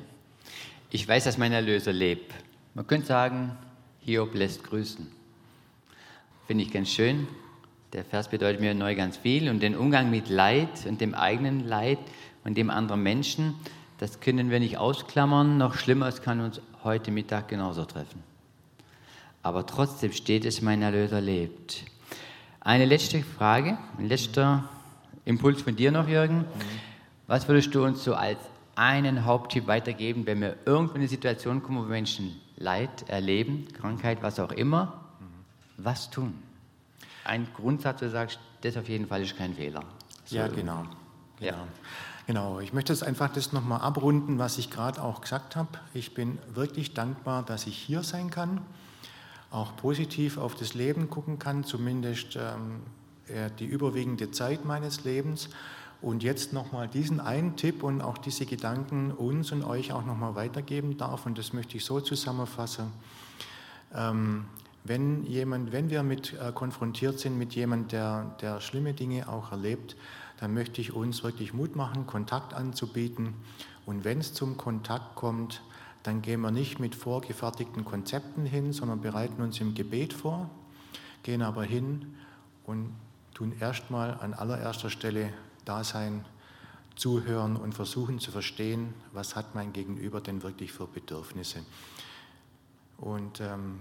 ich 0.91 1.07
weiß, 1.07 1.23
dass 1.23 1.37
mein 1.37 1.53
Erlöser 1.53 1.93
lebt. 1.93 2.33
Man 2.73 2.85
könnte 2.85 3.07
sagen, 3.07 3.57
Hiob 4.01 4.33
lässt 4.33 4.63
grüßen. 4.63 5.07
Finde 6.47 6.63
ich 6.63 6.71
ganz 6.71 6.89
schön. 6.89 7.27
Der 7.93 8.03
Vers 8.03 8.29
bedeutet 8.29 8.61
mir 8.61 8.73
neu 8.73 8.95
ganz 8.95 9.17
viel 9.17 9.49
und 9.49 9.61
den 9.61 9.75
Umgang 9.75 10.09
mit 10.09 10.29
Leid 10.29 10.85
und 10.85 11.01
dem 11.01 11.13
eigenen 11.13 11.67
Leid 11.67 11.99
und 12.43 12.55
dem 12.55 12.69
anderen 12.69 13.03
Menschen, 13.03 13.55
das 13.97 14.19
können 14.19 14.49
wir 14.49 14.59
nicht 14.59 14.77
ausklammern. 14.77 15.57
Noch 15.57 15.75
schlimmer, 15.75 16.07
es 16.07 16.21
kann 16.21 16.39
uns 16.39 16.61
heute 16.83 17.11
Mittag 17.11 17.47
genauso 17.47 17.85
treffen. 17.85 18.23
Aber 19.43 19.65
trotzdem 19.65 20.11
steht 20.11 20.45
es, 20.45 20.61
mein 20.61 20.81
Erlöser 20.81 21.21
lebt. 21.21 21.83
Eine 22.61 22.85
letzte 22.85 23.23
Frage, 23.23 23.77
ein 23.97 24.07
letzter 24.07 24.69
Impuls 25.25 25.61
von 25.61 25.75
dir 25.75 25.91
noch, 25.91 26.07
Jürgen. 26.07 26.45
Was 27.27 27.47
würdest 27.47 27.73
du 27.75 27.83
uns 27.83 28.03
so 28.03 28.15
als 28.15 28.39
einen 28.75 29.25
Haupttipp 29.25 29.67
weitergeben, 29.67 30.25
wenn 30.25 30.41
wir 30.41 30.55
irgendwo 30.65 30.93
in 30.93 31.01
eine 31.01 31.09
Situation 31.09 31.61
kommen, 31.61 31.79
wo 31.79 31.89
Menschen 31.89 32.39
Leid 32.57 33.07
erleben, 33.07 33.67
Krankheit, 33.73 34.21
was 34.21 34.39
auch 34.39 34.51
immer? 34.51 35.05
Was 35.77 36.09
tun? 36.09 36.33
ein 37.29 37.47
Grundsatz, 37.53 38.01
wo 38.01 38.05
du 38.05 38.11
sagst, 38.11 38.39
das 38.61 38.75
auf 38.75 38.89
jeden 38.89 39.07
Fall 39.07 39.21
ist 39.21 39.37
kein 39.37 39.53
Fehler. 39.53 39.83
So 40.25 40.35
ja, 40.35 40.47
genau. 40.47 40.85
genau. 41.39 41.51
Ja. 41.51 41.67
Genau, 42.29 42.59
ich 42.59 42.73
möchte 42.73 42.93
jetzt 42.93 43.01
einfach 43.01 43.33
das 43.33 43.53
nochmal 43.53 43.81
abrunden, 43.81 44.37
was 44.37 44.59
ich 44.59 44.69
gerade 44.69 45.01
auch 45.01 45.21
gesagt 45.21 45.55
habe. 45.55 45.69
Ich 45.95 46.13
bin 46.13 46.37
wirklich 46.53 46.93
dankbar, 46.93 47.41
dass 47.41 47.65
ich 47.65 47.75
hier 47.75 48.03
sein 48.03 48.29
kann, 48.29 48.61
auch 49.49 49.75
positiv 49.77 50.37
auf 50.37 50.53
das 50.53 50.75
Leben 50.75 51.09
gucken 51.09 51.39
kann, 51.39 51.63
zumindest 51.63 52.35
ähm, 52.35 52.81
die 53.57 53.65
überwiegende 53.65 54.29
Zeit 54.29 54.63
meines 54.63 55.05
Lebens. 55.05 55.49
Und 56.03 56.21
jetzt 56.21 56.53
nochmal 56.53 56.87
diesen 56.87 57.19
einen 57.19 57.55
Tipp 57.55 57.81
und 57.81 57.99
auch 57.99 58.19
diese 58.19 58.45
Gedanken 58.45 59.11
uns 59.11 59.51
und 59.51 59.63
euch 59.63 59.91
auch 59.91 60.05
nochmal 60.05 60.35
weitergeben 60.35 60.99
darf. 60.99 61.25
Und 61.25 61.39
das 61.39 61.51
möchte 61.51 61.77
ich 61.77 61.83
so 61.83 61.99
zusammenfassen. 61.99 62.91
Ähm, 63.95 64.45
wenn, 64.83 65.25
jemand, 65.25 65.71
wenn 65.71 65.89
wir 65.89 66.03
mit 66.03 66.33
äh, 66.33 66.51
konfrontiert 66.51 67.17
sind 67.17 67.39
mit 67.39 67.55
jemandem, 67.55 67.87
der, 67.87 68.35
der 68.39 68.61
schlimme 68.61 68.93
Dinge 68.93 69.27
auch 69.27 69.51
erlebt, 69.51 69.95
dann 70.39 70.53
möchte 70.53 70.79
ich 70.79 70.93
uns 70.93 71.21
wirklich 71.21 71.53
Mut 71.53 71.75
machen, 71.75 72.07
Kontakt 72.07 72.53
anzubieten. 72.53 73.33
Und 73.85 74.05
wenn 74.05 74.19
es 74.19 74.33
zum 74.33 74.55
Kontakt 74.55 75.15
kommt, 75.15 75.61
dann 76.03 76.21
gehen 76.21 76.39
wir 76.39 76.51
nicht 76.51 76.79
mit 76.79 76.95
vorgefertigten 76.95 77.83
Konzepten 77.83 78.45
hin, 78.45 78.71
sondern 78.71 79.01
bereiten 79.01 79.41
uns 79.41 79.59
im 79.59 79.75
Gebet 79.75 80.13
vor, 80.13 80.49
gehen 81.23 81.41
aber 81.41 81.63
hin 81.63 82.15
und 82.65 82.93
tun 83.33 83.53
erstmal 83.59 84.13
an 84.13 84.33
allererster 84.33 84.89
Stelle 84.89 85.33
da 85.65 85.83
sein, 85.83 86.23
zuhören 86.95 87.57
und 87.57 87.73
versuchen 87.73 88.19
zu 88.19 88.31
verstehen, 88.31 88.93
was 89.11 89.35
hat 89.35 89.55
mein 89.55 89.73
Gegenüber 89.73 90.21
denn 90.21 90.41
wirklich 90.41 90.71
für 90.71 90.87
Bedürfnisse. 90.87 91.65
Und 92.97 93.41
ähm, 93.41 93.79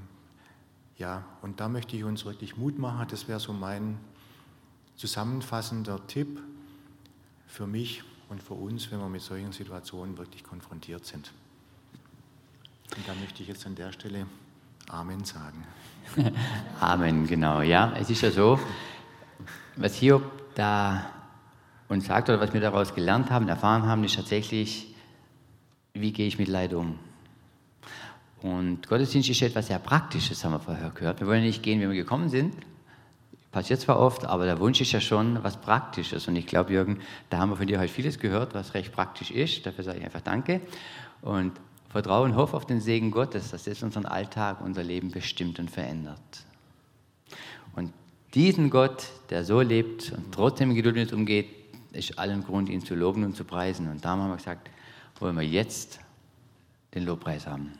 ja, 0.96 1.24
und 1.42 1.60
da 1.60 1.68
möchte 1.68 1.96
ich 1.96 2.02
uns 2.02 2.24
wirklich 2.24 2.56
Mut 2.56 2.78
machen. 2.78 3.06
Das 3.10 3.28
wäre 3.28 3.38
so 3.38 3.52
mein 3.52 3.98
zusammenfassender 4.98 6.06
Tipp 6.08 6.40
für 7.46 7.66
mich 7.66 8.02
und 8.28 8.42
für 8.42 8.54
uns, 8.54 8.90
wenn 8.90 8.98
wir 8.98 9.08
mit 9.08 9.22
solchen 9.22 9.52
Situationen 9.52 10.18
wirklich 10.18 10.44
konfrontiert 10.44 11.06
sind. 11.06 11.32
Und 12.96 13.08
da 13.08 13.14
möchte 13.14 13.42
ich 13.42 13.48
jetzt 13.48 13.64
an 13.64 13.74
der 13.74 13.92
Stelle 13.92 14.26
Amen 14.88 15.24
sagen. 15.24 15.64
Amen, 16.80 17.26
genau. 17.26 17.60
Ja, 17.60 17.92
es 17.96 18.10
ist 18.10 18.22
ja 18.22 18.30
so, 18.30 18.58
was 19.76 19.94
Hiob 19.96 20.22
da 20.54 21.06
uns 21.88 22.06
sagt 22.06 22.28
oder 22.28 22.40
was 22.40 22.52
wir 22.52 22.60
daraus 22.60 22.94
gelernt 22.94 23.30
haben, 23.30 23.48
erfahren 23.48 23.84
haben, 23.84 24.04
ist 24.04 24.16
tatsächlich, 24.16 24.94
wie 25.94 26.12
gehe 26.12 26.26
ich 26.26 26.38
mit 26.38 26.48
Leid 26.48 26.74
um? 26.74 26.98
Und 28.42 28.88
Gottesdienst 28.88 29.30
ist 29.30 29.42
etwas 29.42 29.68
sehr 29.68 29.78
Praktisches, 29.78 30.44
haben 30.44 30.52
wir 30.52 30.60
vorher 30.60 30.90
gehört. 30.90 31.20
Wir 31.20 31.26
wollen 31.26 31.42
nicht 31.42 31.62
gehen, 31.62 31.80
wie 31.80 31.88
wir 31.88 31.94
gekommen 31.94 32.28
sind. 32.28 32.54
Passiert 33.50 33.80
zwar 33.80 33.98
oft, 33.98 34.26
aber 34.26 34.44
der 34.44 34.60
Wunsch 34.60 34.80
ist 34.80 34.92
ja 34.92 35.00
schon 35.00 35.42
was 35.42 35.56
Praktisches. 35.58 36.28
Und 36.28 36.36
ich 36.36 36.46
glaube, 36.46 36.72
Jürgen, 36.72 37.00
da 37.30 37.38
haben 37.38 37.50
wir 37.50 37.56
von 37.56 37.66
dir 37.66 37.80
heute 37.80 37.92
vieles 37.92 38.18
gehört, 38.18 38.54
was 38.54 38.74
recht 38.74 38.92
praktisch 38.92 39.30
ist. 39.30 39.64
Dafür 39.64 39.84
sage 39.84 39.98
ich 39.98 40.04
einfach 40.04 40.20
Danke. 40.20 40.60
Und 41.22 41.52
vertraue 41.88 42.24
und 42.24 42.36
hoffe 42.36 42.56
auf 42.56 42.66
den 42.66 42.80
Segen 42.80 43.10
Gottes, 43.10 43.50
dass 43.50 43.66
es 43.66 43.82
unseren 43.82 44.04
Alltag, 44.04 44.60
unser 44.60 44.82
Leben 44.82 45.10
bestimmt 45.10 45.58
und 45.58 45.70
verändert. 45.70 46.18
Und 47.74 47.92
diesen 48.34 48.68
Gott, 48.68 49.08
der 49.30 49.44
so 49.44 49.62
lebt 49.62 50.12
und 50.12 50.32
trotzdem 50.32 50.74
Geduld 50.74 50.96
mit 50.96 51.12
umgeht, 51.14 51.48
ist 51.92 52.18
allen 52.18 52.44
Grund, 52.44 52.68
ihn 52.68 52.84
zu 52.84 52.94
loben 52.94 53.24
und 53.24 53.34
zu 53.34 53.44
preisen. 53.44 53.90
Und 53.90 54.04
darum 54.04 54.20
haben 54.22 54.30
wir 54.30 54.36
gesagt, 54.36 54.68
wollen 55.20 55.36
wir 55.36 55.42
jetzt 55.42 56.00
den 56.94 57.04
Lobpreis 57.04 57.46
haben. 57.46 57.72